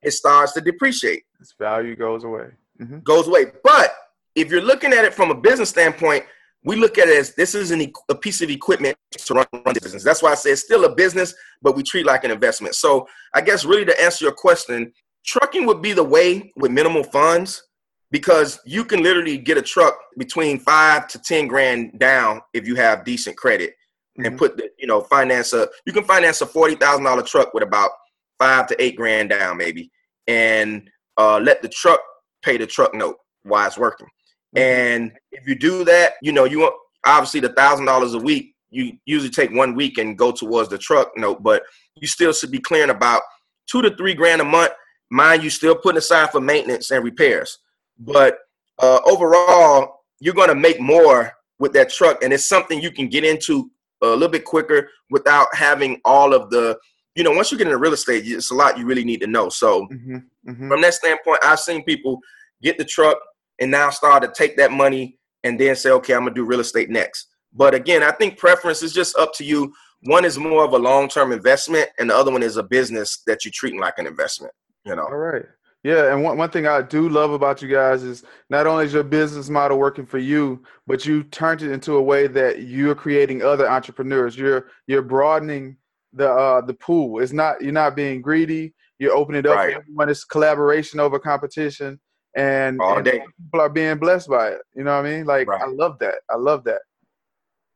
it 0.03 0.11
starts 0.11 0.53
to 0.53 0.61
depreciate. 0.61 1.23
Its 1.39 1.55
value 1.57 1.95
goes 1.95 2.23
away. 2.23 2.49
Mm-hmm. 2.79 2.99
Goes 2.99 3.27
away. 3.27 3.45
But 3.63 3.95
if 4.35 4.51
you're 4.51 4.61
looking 4.61 4.93
at 4.93 5.05
it 5.05 5.13
from 5.13 5.31
a 5.31 5.35
business 5.35 5.69
standpoint, 5.69 6.23
we 6.63 6.75
look 6.75 6.99
at 6.99 7.07
it 7.07 7.17
as 7.17 7.33
this 7.33 7.55
is 7.55 7.71
an, 7.71 7.91
a 8.09 8.15
piece 8.15 8.43
of 8.43 8.51
equipment 8.51 8.95
to 9.11 9.33
run, 9.33 9.47
run 9.65 9.73
business. 9.81 10.03
That's 10.03 10.21
why 10.21 10.33
I 10.33 10.35
say 10.35 10.51
it's 10.51 10.61
still 10.61 10.85
a 10.85 10.93
business, 10.93 11.33
but 11.63 11.75
we 11.75 11.81
treat 11.81 12.05
like 12.05 12.23
an 12.23 12.31
investment. 12.31 12.75
So 12.75 13.07
I 13.33 13.41
guess 13.41 13.65
really 13.65 13.85
to 13.85 14.01
answer 14.03 14.25
your 14.25 14.33
question, 14.33 14.93
trucking 15.25 15.65
would 15.65 15.81
be 15.81 15.93
the 15.93 16.03
way 16.03 16.51
with 16.57 16.69
minimal 16.69 17.03
funds 17.03 17.63
because 18.11 18.59
you 18.67 18.85
can 18.85 19.01
literally 19.01 19.39
get 19.39 19.57
a 19.57 19.63
truck 19.63 19.97
between 20.15 20.59
five 20.59 21.07
to 21.07 21.19
ten 21.19 21.47
grand 21.47 21.97
down 21.97 22.39
if 22.53 22.67
you 22.67 22.75
have 22.75 23.03
decent 23.03 23.35
credit 23.35 23.73
mm-hmm. 24.17 24.25
and 24.25 24.37
put 24.37 24.57
the 24.57 24.69
you 24.77 24.87
know 24.87 25.01
finance 25.01 25.53
a 25.53 25.67
you 25.85 25.93
can 25.93 26.03
finance 26.03 26.41
a 26.41 26.45
forty 26.45 26.75
thousand 26.75 27.03
dollar 27.03 27.23
truck 27.23 27.53
with 27.53 27.63
about 27.63 27.91
five 28.39 28.67
to 28.67 28.83
eight 28.83 28.95
grand 28.95 29.29
down 29.29 29.57
maybe 29.57 29.91
and 30.27 30.89
uh, 31.17 31.39
let 31.39 31.61
the 31.61 31.69
truck 31.69 31.99
pay 32.43 32.57
the 32.57 32.65
truck 32.65 32.93
note 32.93 33.17
while 33.43 33.67
it's 33.67 33.77
working. 33.77 34.07
Mm-hmm. 34.55 34.59
And 34.59 35.11
if 35.31 35.47
you 35.47 35.55
do 35.55 35.83
that, 35.85 36.13
you 36.21 36.31
know 36.31 36.45
you 36.45 36.59
want 36.59 36.75
obviously 37.05 37.39
the 37.39 37.49
thousand 37.49 37.85
dollars 37.85 38.13
a 38.13 38.19
week. 38.19 38.55
You 38.69 38.93
usually 39.05 39.29
take 39.29 39.51
one 39.51 39.75
week 39.75 39.99
and 39.99 40.17
go 40.17 40.31
towards 40.31 40.69
the 40.69 40.79
truck 40.79 41.11
note, 41.15 41.43
but 41.43 41.61
you 41.95 42.07
still 42.07 42.33
should 42.33 42.49
be 42.49 42.59
clearing 42.59 42.89
about 42.89 43.21
two 43.69 43.83
to 43.83 43.95
three 43.95 44.15
grand 44.15 44.41
a 44.41 44.45
month 44.45 44.73
mind 45.13 45.43
you, 45.43 45.49
still 45.49 45.75
putting 45.75 45.99
aside 45.99 46.31
for 46.31 46.41
maintenance 46.41 46.91
and 46.91 47.03
repairs. 47.03 47.59
But 47.99 48.39
uh, 48.79 48.99
overall, 49.05 50.01
you're 50.19 50.33
going 50.33 50.49
to 50.49 50.55
make 50.55 50.81
more 50.81 51.31
with 51.59 51.73
that 51.73 51.91
truck, 51.91 52.23
and 52.23 52.33
it's 52.33 52.49
something 52.49 52.81
you 52.81 52.91
can 52.91 53.07
get 53.07 53.23
into 53.23 53.69
a 54.03 54.13
little 54.13 54.29
bit 54.29 54.45
quicker 54.45 54.89
without 55.09 55.47
having 55.53 55.99
all 56.05 56.33
of 56.33 56.49
the 56.49 56.77
you 57.15 57.23
know, 57.23 57.31
once 57.31 57.51
you 57.51 57.57
get 57.57 57.67
into 57.67 57.77
real 57.77 57.93
estate, 57.93 58.23
it's 58.25 58.49
a 58.49 58.55
lot 58.55 58.77
you 58.77 58.85
really 58.85 59.03
need 59.03 59.21
to 59.21 59.27
know. 59.27 59.47
So, 59.49 59.83
mm-hmm, 59.83 60.15
mm-hmm. 60.49 60.67
from 60.67 60.81
that 60.81 60.95
standpoint, 60.95 61.41
I've 61.43 61.59
seen 61.59 61.83
people 61.83 62.19
get 62.61 62.77
the 62.77 62.85
truck 62.85 63.19
and 63.59 63.69
now 63.69 63.91
start 63.91 64.23
to 64.23 64.31
take 64.35 64.57
that 64.57 64.71
money 64.71 65.19
and 65.43 65.59
then 65.59 65.75
say, 65.75 65.91
okay, 65.91 66.13
I'm 66.15 66.21
gonna 66.21 66.33
do 66.33 66.45
real 66.45 66.59
estate 66.59 66.89
next. 66.89 67.27
But 67.53 67.75
again, 67.75 68.01
I 68.01 68.11
think 68.11 68.39
preference 68.39 68.81
is 68.81 68.93
just 68.93 69.15
up 69.17 69.33
to 69.35 69.43
you. 69.43 69.73
One 70.05 70.25
is 70.25 70.37
more 70.37 70.65
of 70.65 70.73
a 70.73 70.77
long 70.77 71.07
term 71.07 71.31
investment, 71.31 71.89
and 71.99 72.09
the 72.09 72.15
other 72.15 72.31
one 72.31 72.43
is 72.43 72.57
a 72.57 72.63
business 72.63 73.21
that 73.27 73.45
you're 73.45 73.51
treating 73.53 73.79
like 73.79 73.99
an 73.99 74.07
investment. 74.07 74.53
You 74.85 74.95
know. 74.95 75.03
All 75.03 75.15
right. 75.15 75.45
Yeah, 75.83 76.13
and 76.13 76.23
one, 76.23 76.37
one 76.37 76.49
thing 76.49 76.65
I 76.65 76.81
do 76.81 77.09
love 77.09 77.31
about 77.31 77.61
you 77.61 77.67
guys 77.67 78.03
is 78.03 78.23
not 78.49 78.65
only 78.67 78.85
is 78.85 78.93
your 78.93 79.03
business 79.03 79.49
model 79.49 79.77
working 79.77 80.05
for 80.05 80.17
you, 80.17 80.63
but 80.87 81.05
you 81.05 81.23
turned 81.23 81.61
it 81.61 81.71
into 81.71 81.95
a 81.95 82.01
way 82.01 82.27
that 82.27 82.61
you're 82.61 82.95
creating 82.95 83.41
other 83.43 83.69
entrepreneurs. 83.69 84.37
You're 84.37 84.67
you're 84.87 85.01
broadening 85.01 85.75
the 86.13 86.31
uh 86.31 86.61
the 86.61 86.73
pool. 86.73 87.19
It's 87.19 87.33
not 87.33 87.61
you're 87.61 87.73
not 87.73 87.97
being 87.97 88.21
greedy. 88.21 88.73
You're 88.97 89.13
opening 89.13 89.39
it 89.39 89.45
up 89.45 89.57
right. 89.57 89.73
for 89.73 89.81
everyone. 89.81 90.09
It's 90.09 90.23
collaboration 90.23 91.01
over 91.01 91.19
competition, 91.19 91.99
and, 92.33 92.79
and 92.81 93.05
people 93.05 93.59
are 93.59 93.67
being 93.67 93.97
blessed 93.97 94.29
by 94.29 94.51
it. 94.51 94.61
You 94.75 94.85
know 94.85 94.95
what 94.95 95.05
I 95.05 95.11
mean? 95.17 95.25
Like 95.25 95.49
right. 95.49 95.61
I 95.61 95.67
love 95.67 95.99
that. 95.99 96.15
I 96.29 96.37
love 96.37 96.63
that. 96.63 96.79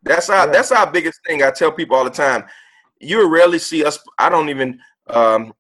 That's 0.04 0.30
our 0.30 0.46
yeah. 0.46 0.54
that's 0.54 0.72
our 0.72 0.90
biggest 0.90 1.20
thing. 1.28 1.44
I 1.44 1.52
tell 1.52 1.74
people 1.74 1.98
all 1.98 2.06
the 2.06 2.10
time. 2.10 2.46
You 3.02 3.28
rarely 3.28 3.60
see 3.60 3.84
us. 3.84 4.00
I 4.18 4.30
don't 4.30 4.48
even 4.48 4.80
um, 5.10 5.54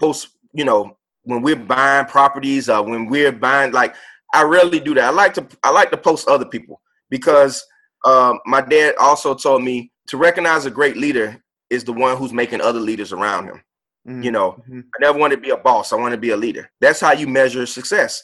post. 0.00 0.30
You 0.52 0.64
know 0.64 0.96
when 1.24 1.42
we're 1.42 1.56
buying 1.56 2.06
properties, 2.06 2.68
uh, 2.68 2.82
when 2.82 3.06
we're 3.06 3.32
buying 3.32 3.72
like 3.72 3.94
I 4.32 4.42
rarely 4.42 4.80
do 4.80 4.94
that. 4.94 5.04
I 5.04 5.10
like 5.10 5.34
to 5.34 5.46
I 5.62 5.70
like 5.70 5.90
to 5.90 5.96
post 5.96 6.28
other 6.28 6.44
people 6.44 6.80
because 7.10 7.64
uh, 8.04 8.34
my 8.46 8.60
dad 8.60 8.94
also 9.00 9.34
told 9.34 9.62
me 9.62 9.92
to 10.08 10.16
recognize 10.16 10.66
a 10.66 10.70
great 10.70 10.96
leader 10.96 11.42
is 11.70 11.84
the 11.84 11.92
one 11.92 12.16
who's 12.16 12.32
making 12.32 12.60
other 12.60 12.80
leaders 12.80 13.12
around 13.12 13.46
him. 13.46 13.62
Mm-hmm. 14.06 14.22
You 14.22 14.30
know, 14.32 14.52
mm-hmm. 14.52 14.80
I 14.80 14.98
never 15.00 15.18
want 15.18 15.32
to 15.32 15.38
be 15.38 15.50
a 15.50 15.56
boss. 15.56 15.92
I 15.92 15.96
want 15.96 16.12
to 16.12 16.18
be 16.18 16.30
a 16.30 16.36
leader. 16.36 16.70
That's 16.80 17.00
how 17.00 17.12
you 17.12 17.26
measure 17.26 17.64
success 17.64 18.22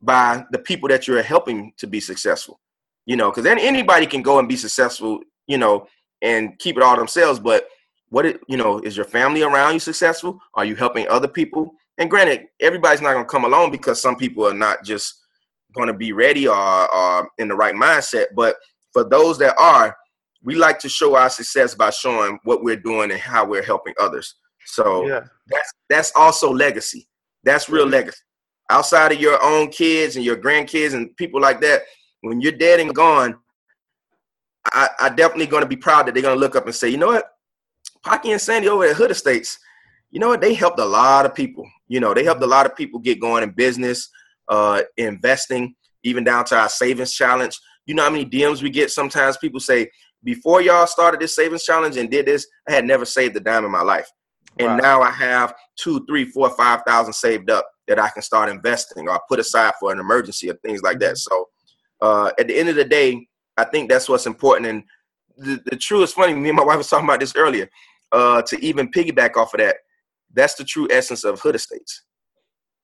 by 0.00 0.44
the 0.52 0.58
people 0.58 0.88
that 0.90 1.08
you're 1.08 1.22
helping 1.22 1.72
to 1.78 1.86
be 1.86 2.00
successful. 2.00 2.60
You 3.06 3.16
know, 3.16 3.30
because 3.30 3.44
then 3.44 3.58
anybody 3.58 4.06
can 4.06 4.22
go 4.22 4.38
and 4.38 4.48
be 4.48 4.56
successful, 4.56 5.20
you 5.46 5.58
know, 5.58 5.86
and 6.22 6.58
keep 6.58 6.76
it 6.76 6.82
all 6.82 6.96
themselves. 6.96 7.40
But 7.40 7.68
what 8.10 8.26
it, 8.26 8.40
you 8.48 8.56
know, 8.56 8.78
is 8.80 8.96
your 8.96 9.06
family 9.06 9.42
around 9.42 9.74
you 9.74 9.80
successful? 9.80 10.38
Are 10.54 10.64
you 10.64 10.74
helping 10.74 11.08
other 11.08 11.28
people? 11.28 11.74
And 11.98 12.10
granted, 12.10 12.46
everybody's 12.60 13.00
not 13.00 13.12
going 13.12 13.24
to 13.24 13.30
come 13.30 13.44
along 13.44 13.70
because 13.70 14.00
some 14.00 14.16
people 14.16 14.46
are 14.46 14.54
not 14.54 14.84
just 14.84 15.22
going 15.74 15.88
to 15.88 15.94
be 15.94 16.12
ready 16.12 16.46
or, 16.46 16.94
or 16.94 17.28
in 17.38 17.48
the 17.48 17.54
right 17.54 17.74
mindset. 17.74 18.26
But 18.34 18.56
for 18.92 19.04
those 19.04 19.38
that 19.38 19.54
are, 19.58 19.96
we 20.42 20.54
like 20.54 20.78
to 20.80 20.88
show 20.88 21.16
our 21.16 21.30
success 21.30 21.74
by 21.74 21.90
showing 21.90 22.38
what 22.44 22.62
we're 22.62 22.76
doing 22.76 23.10
and 23.10 23.20
how 23.20 23.44
we're 23.46 23.62
helping 23.62 23.94
others. 24.00 24.36
So 24.66 25.06
yeah. 25.06 25.20
that's 25.46 25.72
that's 25.88 26.12
also 26.16 26.52
legacy. 26.52 27.08
That's 27.44 27.68
real 27.68 27.86
legacy. 27.86 28.18
Outside 28.70 29.12
of 29.12 29.20
your 29.20 29.42
own 29.42 29.68
kids 29.68 30.16
and 30.16 30.24
your 30.24 30.36
grandkids 30.36 30.94
and 30.94 31.16
people 31.16 31.40
like 31.40 31.60
that, 31.60 31.82
when 32.22 32.40
you're 32.40 32.52
dead 32.52 32.80
and 32.80 32.94
gone, 32.94 33.36
I, 34.72 34.88
I 35.00 35.08
definitely 35.10 35.46
going 35.46 35.62
to 35.62 35.68
be 35.68 35.76
proud 35.76 36.06
that 36.06 36.14
they're 36.14 36.22
going 36.22 36.34
to 36.34 36.40
look 36.40 36.56
up 36.56 36.66
and 36.66 36.74
say, 36.74 36.88
you 36.88 36.96
know 36.96 37.08
what, 37.08 37.32
Pocky 38.02 38.32
and 38.32 38.40
Sandy 38.40 38.68
over 38.68 38.84
at 38.84 38.96
Hood 38.96 39.12
Estates, 39.12 39.58
you 40.10 40.18
know 40.18 40.28
what, 40.28 40.40
they 40.40 40.54
helped 40.54 40.80
a 40.80 40.84
lot 40.84 41.26
of 41.26 41.34
people. 41.34 41.68
You 41.88 42.00
know, 42.00 42.14
they 42.14 42.24
helped 42.24 42.42
a 42.42 42.46
lot 42.46 42.66
of 42.66 42.76
people 42.76 43.00
get 43.00 43.20
going 43.20 43.42
in 43.42 43.50
business, 43.50 44.08
uh, 44.48 44.82
investing, 44.96 45.74
even 46.02 46.24
down 46.24 46.44
to 46.46 46.56
our 46.56 46.68
savings 46.68 47.12
challenge. 47.12 47.58
You 47.86 47.94
know 47.94 48.02
how 48.02 48.10
many 48.10 48.26
DMs 48.26 48.62
we 48.62 48.70
get? 48.70 48.90
Sometimes 48.90 49.36
people 49.36 49.60
say, 49.60 49.90
before 50.24 50.60
y'all 50.60 50.86
started 50.86 51.20
this 51.20 51.36
savings 51.36 51.64
challenge 51.64 51.96
and 51.96 52.10
did 52.10 52.26
this, 52.26 52.46
I 52.68 52.72
had 52.72 52.84
never 52.84 53.04
saved 53.04 53.36
a 53.36 53.40
dime 53.40 53.64
in 53.64 53.70
my 53.70 53.82
life. 53.82 54.08
And 54.58 54.68
wow. 54.68 54.76
now 54.76 55.02
I 55.02 55.10
have 55.10 55.54
two, 55.76 56.04
three, 56.06 56.24
four, 56.24 56.50
five 56.50 56.82
thousand 56.86 57.12
saved 57.12 57.50
up 57.50 57.68
that 57.86 57.98
I 57.98 58.08
can 58.08 58.22
start 58.22 58.48
investing 58.48 59.08
or 59.08 59.20
put 59.28 59.38
aside 59.38 59.74
for 59.78 59.92
an 59.92 60.00
emergency 60.00 60.50
or 60.50 60.54
things 60.54 60.82
like 60.82 60.98
that. 61.00 61.14
Mm-hmm. 61.14 61.34
So 61.34 61.48
uh, 62.00 62.30
at 62.38 62.48
the 62.48 62.58
end 62.58 62.68
of 62.68 62.76
the 62.76 62.84
day, 62.84 63.26
I 63.56 63.64
think 63.64 63.88
that's 63.88 64.08
what's 64.08 64.26
important. 64.26 64.66
And 64.66 64.84
the, 65.36 65.62
the 65.66 65.76
true 65.76 66.02
is 66.02 66.12
funny, 66.12 66.34
me 66.34 66.48
and 66.48 66.56
my 66.56 66.64
wife 66.64 66.78
was 66.78 66.88
talking 66.88 67.06
about 67.06 67.20
this 67.20 67.36
earlier. 67.36 67.68
Uh, 68.12 68.40
to 68.40 68.58
even 68.64 68.90
piggyback 68.90 69.36
off 69.36 69.52
of 69.52 69.58
that, 69.58 69.76
that's 70.32 70.54
the 70.54 70.64
true 70.64 70.88
essence 70.90 71.24
of 71.24 71.40
hood 71.40 71.54
estates. 71.54 72.02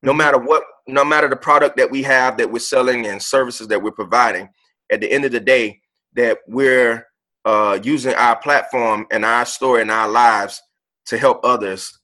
No 0.03 0.11
mm-hmm. 0.11 0.19
matter 0.19 0.39
what, 0.39 0.65
no 0.87 1.05
matter 1.05 1.29
the 1.29 1.37
product 1.37 1.77
that 1.77 1.91
we 1.91 2.03
have 2.03 2.37
that 2.39 2.51
we're 2.51 2.59
selling 2.59 3.07
and 3.07 3.23
services 3.23 3.69
that 3.69 3.83
we're 3.83 3.93
providing, 3.93 4.49
at 4.91 5.01
the 5.01 5.11
end 5.11 5.25
of 5.25 5.33
the 5.33 5.41
day, 5.41 5.81
that 6.15 6.39
we're 6.47 7.07
uh, 7.45 7.79
using 7.83 8.15
our 8.15 8.37
platform 8.37 9.07
and 9.11 9.25
our 9.25 9.47
story 9.47 9.83
and 9.83 9.91
our 9.91 10.09
lives 10.09 10.61
to 11.07 11.19
help 11.19 11.41
others 11.45 11.99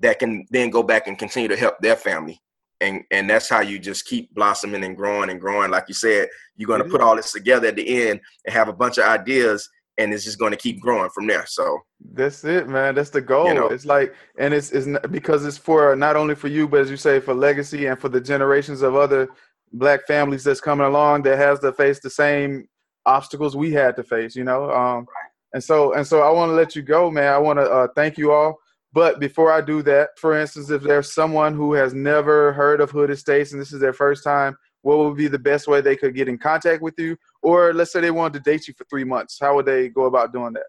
that 0.00 0.18
can 0.18 0.44
then 0.50 0.70
go 0.70 0.82
back 0.82 1.06
and 1.06 1.18
continue 1.18 1.48
to 1.48 1.56
help 1.56 1.78
their 1.80 1.96
family. 1.96 2.40
And, 2.80 3.02
and 3.10 3.30
that's 3.30 3.48
how 3.48 3.60
you 3.60 3.78
just 3.78 4.04
keep 4.04 4.34
blossoming 4.34 4.84
and 4.84 4.96
growing 4.96 5.30
and 5.30 5.40
growing. 5.40 5.70
Like 5.70 5.84
you 5.88 5.94
said, 5.94 6.28
you're 6.56 6.66
going 6.66 6.82
to 6.82 6.88
put 6.88 7.00
all 7.00 7.16
this 7.16 7.32
together 7.32 7.68
at 7.68 7.76
the 7.76 8.08
end 8.08 8.20
and 8.44 8.54
have 8.54 8.68
a 8.68 8.72
bunch 8.72 8.98
of 8.98 9.04
ideas 9.04 9.68
and 9.98 10.12
it's 10.12 10.24
just 10.24 10.38
going 10.38 10.50
to 10.50 10.56
keep 10.56 10.80
growing 10.80 11.10
from 11.10 11.26
there. 11.26 11.46
So 11.46 11.80
that's 12.12 12.44
it, 12.44 12.68
man. 12.68 12.94
That's 12.94 13.10
the 13.10 13.20
goal. 13.20 13.48
You 13.48 13.54
know, 13.54 13.68
it's 13.68 13.86
like, 13.86 14.14
and 14.38 14.52
it's 14.52 14.72
it's 14.72 14.88
because 15.10 15.44
it's 15.44 15.58
for 15.58 15.94
not 15.96 16.16
only 16.16 16.34
for 16.34 16.48
you, 16.48 16.66
but 16.66 16.80
as 16.80 16.90
you 16.90 16.96
say, 16.96 17.20
for 17.20 17.34
legacy 17.34 17.86
and 17.86 17.98
for 17.98 18.08
the 18.08 18.20
generations 18.20 18.82
of 18.82 18.96
other 18.96 19.28
black 19.72 20.06
families 20.06 20.44
that's 20.44 20.60
coming 20.60 20.86
along 20.86 21.22
that 21.22 21.38
has 21.38 21.58
to 21.60 21.72
face 21.72 22.00
the 22.00 22.10
same 22.10 22.68
obstacles 23.06 23.56
we 23.56 23.72
had 23.72 23.96
to 23.96 24.02
face, 24.02 24.34
you 24.34 24.44
know. 24.44 24.70
Um, 24.70 25.06
and 25.52 25.62
so 25.62 25.94
and 25.94 26.06
so 26.06 26.22
I 26.22 26.30
want 26.30 26.50
to 26.50 26.54
let 26.54 26.74
you 26.74 26.82
go, 26.82 27.10
man. 27.10 27.32
I 27.32 27.38
want 27.38 27.58
to 27.58 27.70
uh, 27.70 27.88
thank 27.94 28.18
you 28.18 28.32
all. 28.32 28.58
But 28.92 29.18
before 29.18 29.50
I 29.50 29.60
do 29.60 29.82
that, 29.82 30.10
for 30.18 30.38
instance, 30.38 30.70
if 30.70 30.82
there's 30.82 31.12
someone 31.12 31.54
who 31.54 31.72
has 31.74 31.94
never 31.94 32.52
heard 32.52 32.80
of 32.80 32.92
Hood 32.92 33.10
Estates 33.10 33.50
and 33.50 33.60
this 33.60 33.72
is 33.72 33.80
their 33.80 33.92
first 33.92 34.22
time, 34.22 34.56
what 34.84 34.98
would 34.98 35.16
be 35.16 35.28
the 35.28 35.38
best 35.38 35.66
way 35.66 35.80
they 35.80 35.96
could 35.96 36.14
get 36.14 36.28
in 36.28 36.36
contact 36.36 36.82
with 36.82 36.94
you? 36.98 37.16
Or 37.42 37.72
let's 37.72 37.90
say 37.90 38.00
they 38.00 38.10
wanted 38.10 38.44
to 38.44 38.50
date 38.50 38.68
you 38.68 38.74
for 38.74 38.84
three 38.84 39.04
months. 39.04 39.38
How 39.40 39.54
would 39.54 39.64
they 39.64 39.88
go 39.88 40.04
about 40.04 40.32
doing 40.32 40.52
that? 40.52 40.66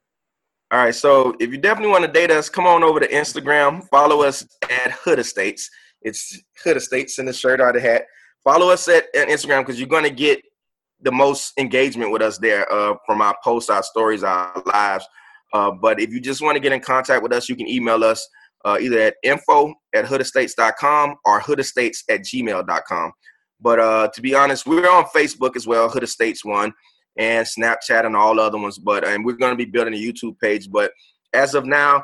All 0.71 0.79
right. 0.79 0.95
So 0.95 1.35
if 1.39 1.51
you 1.51 1.57
definitely 1.57 1.91
want 1.91 2.05
to 2.05 2.11
date 2.11 2.31
us, 2.31 2.47
come 2.47 2.65
on 2.65 2.81
over 2.81 2.99
to 2.99 3.07
Instagram. 3.09 3.87
Follow 3.89 4.23
us 4.23 4.47
at 4.63 4.91
Hood 4.93 5.19
Estates. 5.19 5.69
It's 6.01 6.41
Hood 6.63 6.77
Estates 6.77 7.19
in 7.19 7.25
the 7.25 7.33
shirt 7.33 7.59
or 7.59 7.73
the 7.73 7.81
hat. 7.81 8.03
Follow 8.43 8.69
us 8.69 8.87
at, 8.87 9.13
at 9.15 9.27
Instagram 9.27 9.61
because 9.61 9.79
you're 9.79 9.89
going 9.89 10.03
to 10.03 10.09
get 10.09 10.41
the 11.01 11.11
most 11.11 11.51
engagement 11.59 12.11
with 12.11 12.21
us 12.21 12.37
there 12.37 12.71
uh, 12.71 12.95
from 13.05 13.21
our 13.21 13.35
posts, 13.43 13.69
our 13.69 13.83
stories, 13.83 14.23
our 14.23 14.63
lives. 14.65 15.05
Uh, 15.53 15.71
but 15.71 15.99
if 15.99 16.11
you 16.11 16.21
just 16.21 16.41
want 16.41 16.55
to 16.55 16.61
get 16.61 16.71
in 16.71 16.79
contact 16.79 17.21
with 17.21 17.33
us, 17.33 17.49
you 17.49 17.55
can 17.55 17.67
email 17.67 18.03
us 18.03 18.25
uh, 18.63 18.77
either 18.79 18.99
at 18.99 19.15
info 19.23 19.73
at 19.93 20.05
hoodestates.com 20.05 21.15
or 21.25 21.41
hoodestates 21.41 21.99
at 22.09 22.21
gmail.com. 22.21 23.11
But 23.59 23.79
uh, 23.79 24.09
to 24.13 24.21
be 24.21 24.35
honest, 24.35 24.65
we're 24.65 24.89
on 24.89 25.05
Facebook 25.05 25.55
as 25.55 25.65
well, 25.65 25.89
Hood 25.89 26.03
Estates 26.03 26.43
One, 26.43 26.73
and 27.17 27.45
Snapchat 27.45 28.05
and 28.05 28.15
all 28.15 28.35
the 28.35 28.41
other 28.41 28.57
ones. 28.57 28.77
But 28.77 29.05
and 29.05 29.25
we're 29.25 29.33
going 29.33 29.53
to 29.53 29.57
be 29.57 29.69
building 29.69 29.93
a 29.93 29.97
YouTube 29.97 30.39
page. 30.39 30.69
But 30.69 30.91
as 31.33 31.55
of 31.55 31.65
now, 31.65 32.03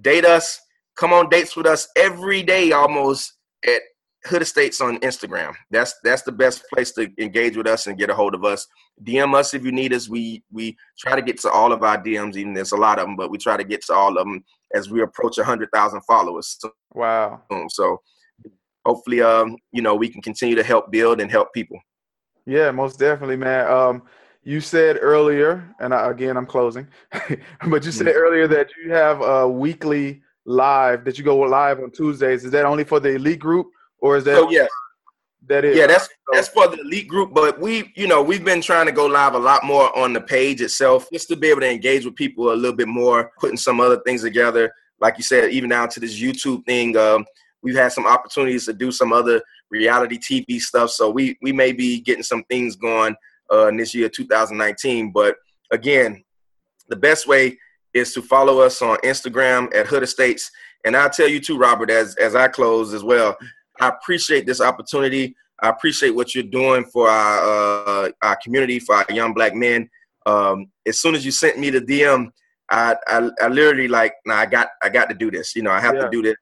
date 0.00 0.24
us. 0.24 0.60
Come 0.96 1.12
on 1.12 1.28
dates 1.28 1.56
with 1.56 1.66
us 1.66 1.88
every 1.96 2.42
day 2.42 2.72
almost 2.72 3.34
at 3.66 3.80
Hood 4.26 4.42
Estates 4.42 4.80
on 4.80 4.98
Instagram. 4.98 5.54
That's 5.70 5.94
that's 6.04 6.22
the 6.22 6.32
best 6.32 6.64
place 6.72 6.92
to 6.92 7.10
engage 7.18 7.56
with 7.56 7.66
us 7.66 7.86
and 7.86 7.98
get 7.98 8.10
a 8.10 8.14
hold 8.14 8.34
of 8.34 8.44
us. 8.44 8.66
DM 9.02 9.34
us 9.34 9.54
if 9.54 9.64
you 9.64 9.72
need 9.72 9.94
us. 9.94 10.08
We 10.08 10.44
we 10.52 10.76
try 10.98 11.16
to 11.16 11.22
get 11.22 11.40
to 11.40 11.50
all 11.50 11.72
of 11.72 11.82
our 11.82 12.02
DMs, 12.02 12.36
even 12.36 12.52
there's 12.52 12.72
a 12.72 12.76
lot 12.76 12.98
of 12.98 13.06
them, 13.06 13.16
but 13.16 13.30
we 13.30 13.38
try 13.38 13.56
to 13.56 13.64
get 13.64 13.82
to 13.86 13.94
all 13.94 14.18
of 14.18 14.26
them 14.26 14.44
as 14.74 14.90
we 14.90 15.00
approach 15.00 15.38
hundred 15.38 15.70
thousand 15.72 16.02
followers. 16.02 16.58
Wow. 16.92 17.42
So 17.70 18.02
hopefully, 18.84 19.20
um, 19.22 19.56
you 19.72 19.82
know, 19.82 19.94
we 19.94 20.08
can 20.08 20.22
continue 20.22 20.54
to 20.56 20.62
help 20.62 20.90
build 20.90 21.20
and 21.20 21.30
help 21.30 21.52
people. 21.52 21.78
Yeah, 22.46 22.70
most 22.70 22.98
definitely, 22.98 23.36
man. 23.36 23.70
Um, 23.70 24.02
you 24.42 24.60
said 24.60 24.98
earlier, 25.00 25.74
and 25.80 25.92
I, 25.92 26.10
again, 26.10 26.36
I'm 26.36 26.46
closing, 26.46 26.88
but 27.66 27.84
you 27.84 27.92
said 27.92 28.06
mm-hmm. 28.06 28.18
earlier 28.18 28.48
that 28.48 28.68
you 28.82 28.90
have 28.92 29.20
a 29.20 29.48
weekly 29.48 30.22
live 30.46 31.04
that 31.04 31.18
you 31.18 31.24
go 31.24 31.38
live 31.38 31.80
on 31.80 31.90
Tuesdays. 31.90 32.44
Is 32.44 32.50
that 32.52 32.64
only 32.64 32.84
for 32.84 32.98
the 33.00 33.10
elite 33.10 33.38
group? 33.38 33.66
or 34.00 34.16
is 34.16 34.24
that? 34.24 34.36
So 34.36 34.50
yes, 34.50 34.68
that 35.46 35.64
is. 35.64 35.76
Yeah, 35.76 35.86
that's 35.86 36.08
that's 36.32 36.48
for 36.48 36.68
the 36.68 36.80
elite 36.80 37.08
group. 37.08 37.32
But 37.32 37.60
we, 37.60 37.92
you 37.94 38.06
know, 38.06 38.22
we've 38.22 38.44
been 38.44 38.60
trying 38.60 38.86
to 38.86 38.92
go 38.92 39.06
live 39.06 39.34
a 39.34 39.38
lot 39.38 39.64
more 39.64 39.96
on 39.96 40.12
the 40.12 40.20
page 40.20 40.60
itself, 40.60 41.08
just 41.12 41.28
to 41.28 41.36
be 41.36 41.48
able 41.48 41.60
to 41.60 41.70
engage 41.70 42.04
with 42.04 42.16
people 42.16 42.52
a 42.52 42.54
little 42.54 42.76
bit 42.76 42.88
more, 42.88 43.32
putting 43.38 43.56
some 43.56 43.80
other 43.80 44.00
things 44.00 44.22
together. 44.22 44.72
Like 45.00 45.16
you 45.16 45.24
said, 45.24 45.50
even 45.50 45.70
down 45.70 45.88
to 45.90 46.00
this 46.00 46.20
YouTube 46.20 46.64
thing, 46.66 46.96
um, 46.96 47.24
we've 47.62 47.76
had 47.76 47.92
some 47.92 48.06
opportunities 48.06 48.66
to 48.66 48.72
do 48.72 48.90
some 48.90 49.12
other 49.12 49.42
reality 49.70 50.18
TV 50.18 50.60
stuff. 50.60 50.90
So 50.90 51.10
we 51.10 51.38
we 51.42 51.52
may 51.52 51.72
be 51.72 52.00
getting 52.00 52.22
some 52.22 52.44
things 52.44 52.76
going 52.76 53.14
uh, 53.52 53.68
in 53.68 53.76
this 53.76 53.94
year, 53.94 54.08
2019. 54.08 55.12
But 55.12 55.36
again, 55.70 56.24
the 56.88 56.96
best 56.96 57.26
way 57.26 57.58
is 57.94 58.12
to 58.14 58.22
follow 58.22 58.60
us 58.60 58.82
on 58.82 58.96
Instagram 58.98 59.74
at 59.74 59.86
Hood 59.86 60.02
Estates. 60.02 60.50
And 60.84 60.96
I'll 60.96 61.10
tell 61.10 61.28
you 61.28 61.40
too, 61.40 61.58
Robert, 61.58 61.90
as 61.90 62.16
as 62.16 62.34
I 62.34 62.48
close 62.48 62.94
as 62.94 63.04
well. 63.04 63.36
I 63.80 63.88
appreciate 63.88 64.46
this 64.46 64.60
opportunity. 64.60 65.34
I 65.62 65.68
appreciate 65.68 66.10
what 66.10 66.34
you're 66.34 66.44
doing 66.44 66.84
for 66.84 67.08
our 67.08 68.06
uh, 68.06 68.10
our 68.22 68.36
community, 68.42 68.78
for 68.78 68.94
our 68.94 69.06
young 69.10 69.34
black 69.34 69.54
men. 69.54 69.88
Um, 70.26 70.70
as 70.86 71.00
soon 71.00 71.14
as 71.14 71.24
you 71.24 71.30
sent 71.30 71.58
me 71.58 71.70
the 71.70 71.80
DM, 71.80 72.30
I, 72.70 72.94
I, 73.08 73.30
I 73.42 73.48
literally 73.48 73.88
like, 73.88 74.14
nah, 74.24 74.36
I 74.36 74.46
got 74.46 74.68
I 74.82 74.88
got 74.88 75.08
to 75.08 75.14
do 75.14 75.30
this. 75.30 75.56
You 75.56 75.62
know, 75.62 75.70
I 75.70 75.80
have 75.80 75.94
yeah. 75.94 76.02
to 76.02 76.10
do 76.10 76.22
this, 76.22 76.36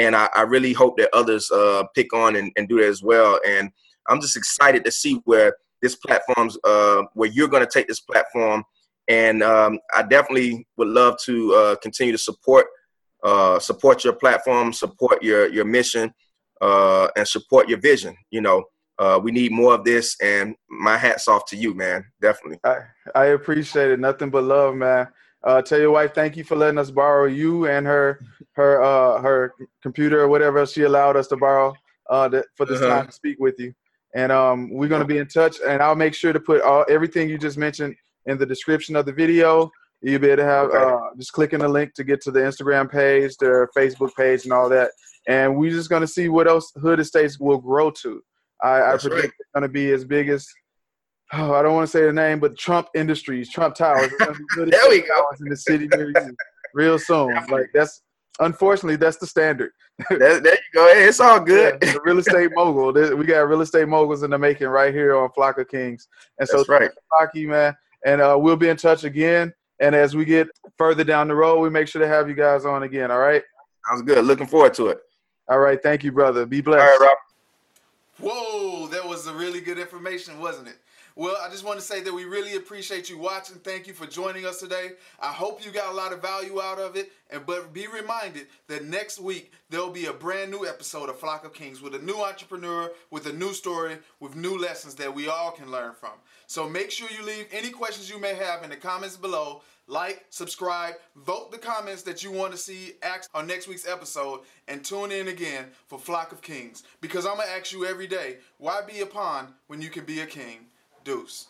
and 0.00 0.16
I, 0.16 0.30
I 0.34 0.42
really 0.42 0.72
hope 0.72 0.96
that 0.96 1.14
others 1.14 1.50
uh, 1.50 1.84
pick 1.94 2.14
on 2.14 2.34
and, 2.36 2.50
and 2.56 2.66
do 2.66 2.78
that 2.78 2.88
as 2.88 3.02
well. 3.02 3.38
And 3.46 3.70
I'm 4.08 4.20
just 4.20 4.34
excited 4.34 4.82
to 4.86 4.90
see 4.90 5.20
where 5.26 5.54
this 5.82 5.94
platform's 5.94 6.56
uh, 6.64 7.02
where 7.12 7.28
you're 7.28 7.48
going 7.48 7.64
to 7.64 7.70
take 7.70 7.86
this 7.86 8.00
platform. 8.00 8.64
And 9.08 9.42
um, 9.42 9.78
I 9.94 10.02
definitely 10.02 10.66
would 10.78 10.88
love 10.88 11.16
to 11.24 11.54
uh, 11.54 11.76
continue 11.76 12.12
to 12.12 12.18
support 12.18 12.66
uh, 13.22 13.58
support 13.58 14.02
your 14.02 14.14
platform, 14.14 14.72
support 14.72 15.22
your 15.22 15.52
your 15.52 15.66
mission, 15.66 16.14
uh, 16.62 17.08
and 17.14 17.28
support 17.28 17.68
your 17.68 17.78
vision. 17.78 18.16
You 18.30 18.40
know, 18.40 18.64
uh, 18.98 19.20
we 19.22 19.32
need 19.32 19.52
more 19.52 19.74
of 19.74 19.84
this. 19.84 20.16
And 20.22 20.54
my 20.70 20.96
hats 20.96 21.28
off 21.28 21.44
to 21.50 21.56
you, 21.56 21.74
man. 21.74 22.06
Definitely. 22.22 22.60
I, 22.64 22.78
I 23.14 23.24
appreciate 23.26 23.90
it. 23.90 24.00
Nothing 24.00 24.30
but 24.30 24.44
love, 24.44 24.74
man. 24.76 25.08
Uh, 25.42 25.62
tell 25.62 25.80
your 25.80 25.90
wife 25.90 26.14
thank 26.14 26.36
you 26.36 26.44
for 26.44 26.54
letting 26.54 26.78
us 26.78 26.90
borrow 26.90 27.24
you 27.24 27.66
and 27.66 27.86
her 27.86 28.20
her 28.52 28.82
uh, 28.82 29.20
her 29.22 29.54
computer 29.82 30.20
or 30.20 30.28
whatever 30.28 30.66
she 30.66 30.82
allowed 30.82 31.16
us 31.16 31.28
to 31.28 31.36
borrow 31.36 31.74
uh, 32.10 32.28
for 32.56 32.66
this 32.66 32.80
uh-huh. 32.82 32.88
time 32.88 33.06
to 33.06 33.12
speak 33.12 33.38
with 33.38 33.58
you. 33.58 33.72
And 34.14 34.32
um, 34.32 34.70
we're 34.70 34.88
going 34.88 35.00
to 35.00 35.06
be 35.06 35.18
in 35.18 35.28
touch. 35.28 35.56
And 35.66 35.80
I'll 35.80 35.94
make 35.94 36.14
sure 36.14 36.32
to 36.32 36.40
put 36.40 36.60
all 36.60 36.84
everything 36.88 37.30
you 37.30 37.38
just 37.38 37.56
mentioned 37.56 37.94
in 38.26 38.36
the 38.36 38.44
description 38.44 38.96
of 38.96 39.06
the 39.06 39.12
video. 39.12 39.70
You'll 40.02 40.18
be 40.18 40.28
able 40.28 40.38
to 40.38 40.44
have 40.44 40.70
okay. 40.70 40.78
uh, 40.78 40.98
just 41.16 41.32
clicking 41.32 41.60
the 41.60 41.68
link 41.68 41.94
to 41.94 42.04
get 42.04 42.20
to 42.22 42.30
the 42.30 42.40
Instagram 42.40 42.90
page, 42.90 43.36
their 43.36 43.68
Facebook 43.76 44.14
page, 44.16 44.44
and 44.44 44.52
all 44.52 44.68
that. 44.70 44.90
And 45.28 45.56
we're 45.56 45.70
just 45.70 45.90
going 45.90 46.00
to 46.00 46.08
see 46.08 46.28
what 46.28 46.48
else 46.48 46.72
Hood 46.80 47.00
Estates 47.00 47.38
will 47.38 47.58
grow 47.58 47.90
to. 47.90 48.22
I, 48.62 48.82
I 48.82 48.96
predict 48.96 49.14
right. 49.14 49.24
it's 49.24 49.50
going 49.54 49.62
to 49.62 49.68
be 49.68 49.92
as 49.92 50.04
big 50.04 50.28
as 50.28 50.48
oh, 51.32 51.54
I 51.54 51.62
don't 51.62 51.74
want 51.74 51.86
to 51.86 51.90
say 51.90 52.04
the 52.04 52.12
name, 52.12 52.40
but 52.40 52.56
Trump 52.56 52.88
Industries, 52.94 53.50
Trump 53.50 53.74
Towers. 53.74 54.10
there 54.18 54.88
we 54.88 55.02
go. 55.02 55.26
In 55.40 55.48
the 55.48 55.56
city 55.56 55.88
real 56.74 56.98
soon. 56.98 57.34
Like 57.48 57.70
that's 57.74 58.02
unfortunately 58.40 58.96
that's 58.96 59.18
the 59.18 59.26
standard. 59.26 59.72
there, 60.10 60.40
there 60.40 60.54
you 60.54 60.58
go. 60.74 60.86
It's 60.88 61.20
all 61.20 61.40
good. 61.44 61.78
Yeah, 61.82 61.92
the 61.92 62.00
real 62.04 62.18
estate 62.18 62.50
mogul. 62.54 62.92
We 63.16 63.24
got 63.24 63.48
real 63.48 63.60
estate 63.60 63.88
moguls 63.88 64.22
in 64.22 64.30
the 64.30 64.38
making 64.38 64.68
right 64.68 64.92
here 64.92 65.16
on 65.16 65.30
Flock 65.32 65.58
of 65.58 65.68
Kings. 65.68 66.08
And 66.38 66.48
so, 66.48 66.58
that's 66.58 66.68
right, 66.68 66.90
Flocky 67.12 67.46
man. 67.46 67.76
And 68.04 68.20
uh, 68.20 68.36
we'll 68.38 68.56
be 68.56 68.68
in 68.68 68.76
touch 68.76 69.04
again. 69.04 69.52
And 69.80 69.94
as 69.94 70.14
we 70.14 70.24
get 70.24 70.48
further 70.76 71.04
down 71.04 71.28
the 71.28 71.34
road, 71.34 71.60
we 71.60 71.70
make 71.70 71.88
sure 71.88 72.02
to 72.02 72.08
have 72.08 72.28
you 72.28 72.34
guys 72.34 72.64
on 72.64 72.82
again. 72.82 73.10
All 73.10 73.18
right. 73.18 73.42
Sounds 73.88 74.02
good. 74.02 74.24
Looking 74.24 74.46
forward 74.46 74.74
to 74.74 74.88
it. 74.88 75.00
All 75.48 75.58
right. 75.58 75.82
Thank 75.82 76.04
you, 76.04 76.12
brother. 76.12 76.44
Be 76.44 76.60
blessed. 76.60 76.82
All 76.82 76.98
right, 76.98 77.08
Rob. 77.08 77.18
Whoa, 78.20 78.86
that 78.88 79.06
was 79.06 79.26
a 79.26 79.32
really 79.32 79.62
good 79.62 79.78
information, 79.78 80.38
wasn't 80.38 80.68
it? 80.68 80.76
Well, 81.16 81.36
I 81.42 81.50
just 81.50 81.64
want 81.64 81.78
to 81.78 81.84
say 81.84 82.00
that 82.02 82.12
we 82.12 82.24
really 82.24 82.56
appreciate 82.56 83.10
you 83.10 83.18
watching. 83.18 83.56
Thank 83.56 83.86
you 83.86 83.92
for 83.92 84.06
joining 84.06 84.46
us 84.46 84.60
today. 84.60 84.92
I 85.20 85.28
hope 85.28 85.64
you 85.64 85.70
got 85.70 85.92
a 85.92 85.96
lot 85.96 86.12
of 86.12 86.22
value 86.22 86.60
out 86.60 86.78
of 86.78 86.96
it. 86.96 87.10
And 87.30 87.44
but 87.44 87.72
be 87.72 87.86
reminded 87.88 88.46
that 88.68 88.84
next 88.84 89.20
week 89.20 89.52
there'll 89.70 89.90
be 89.90 90.06
a 90.06 90.12
brand 90.12 90.50
new 90.50 90.66
episode 90.66 91.08
of 91.08 91.18
Flock 91.18 91.44
of 91.44 91.52
Kings 91.52 91.82
with 91.82 91.94
a 91.94 91.98
new 91.98 92.16
entrepreneur, 92.16 92.90
with 93.10 93.26
a 93.26 93.32
new 93.32 93.52
story, 93.52 93.98
with 94.20 94.36
new 94.36 94.56
lessons 94.58 94.94
that 94.96 95.14
we 95.14 95.28
all 95.28 95.50
can 95.50 95.70
learn 95.70 95.94
from. 95.94 96.12
So 96.46 96.68
make 96.68 96.90
sure 96.90 97.08
you 97.16 97.24
leave 97.24 97.46
any 97.52 97.70
questions 97.70 98.08
you 98.08 98.20
may 98.20 98.34
have 98.34 98.62
in 98.62 98.70
the 98.70 98.76
comments 98.76 99.16
below. 99.16 99.62
Like, 99.86 100.24
subscribe, 100.30 100.94
vote 101.16 101.50
the 101.50 101.58
comments 101.58 102.02
that 102.02 102.22
you 102.22 102.30
want 102.30 102.52
to 102.52 102.58
see 102.58 102.92
on 103.34 103.48
next 103.48 103.66
week's 103.66 103.88
episode, 103.88 104.42
and 104.68 104.84
tune 104.84 105.10
in 105.10 105.26
again 105.26 105.66
for 105.88 105.98
Flock 105.98 106.30
of 106.30 106.40
Kings. 106.42 106.84
Because 107.00 107.26
I'm 107.26 107.34
going 107.34 107.48
to 107.48 107.54
ask 107.54 107.72
you 107.72 107.84
every 107.84 108.06
day, 108.06 108.36
why 108.58 108.82
be 108.82 109.00
a 109.00 109.06
pawn 109.06 109.48
when 109.66 109.82
you 109.82 109.90
can 109.90 110.04
be 110.04 110.20
a 110.20 110.26
king? 110.26 110.66
Deuce. 111.04 111.48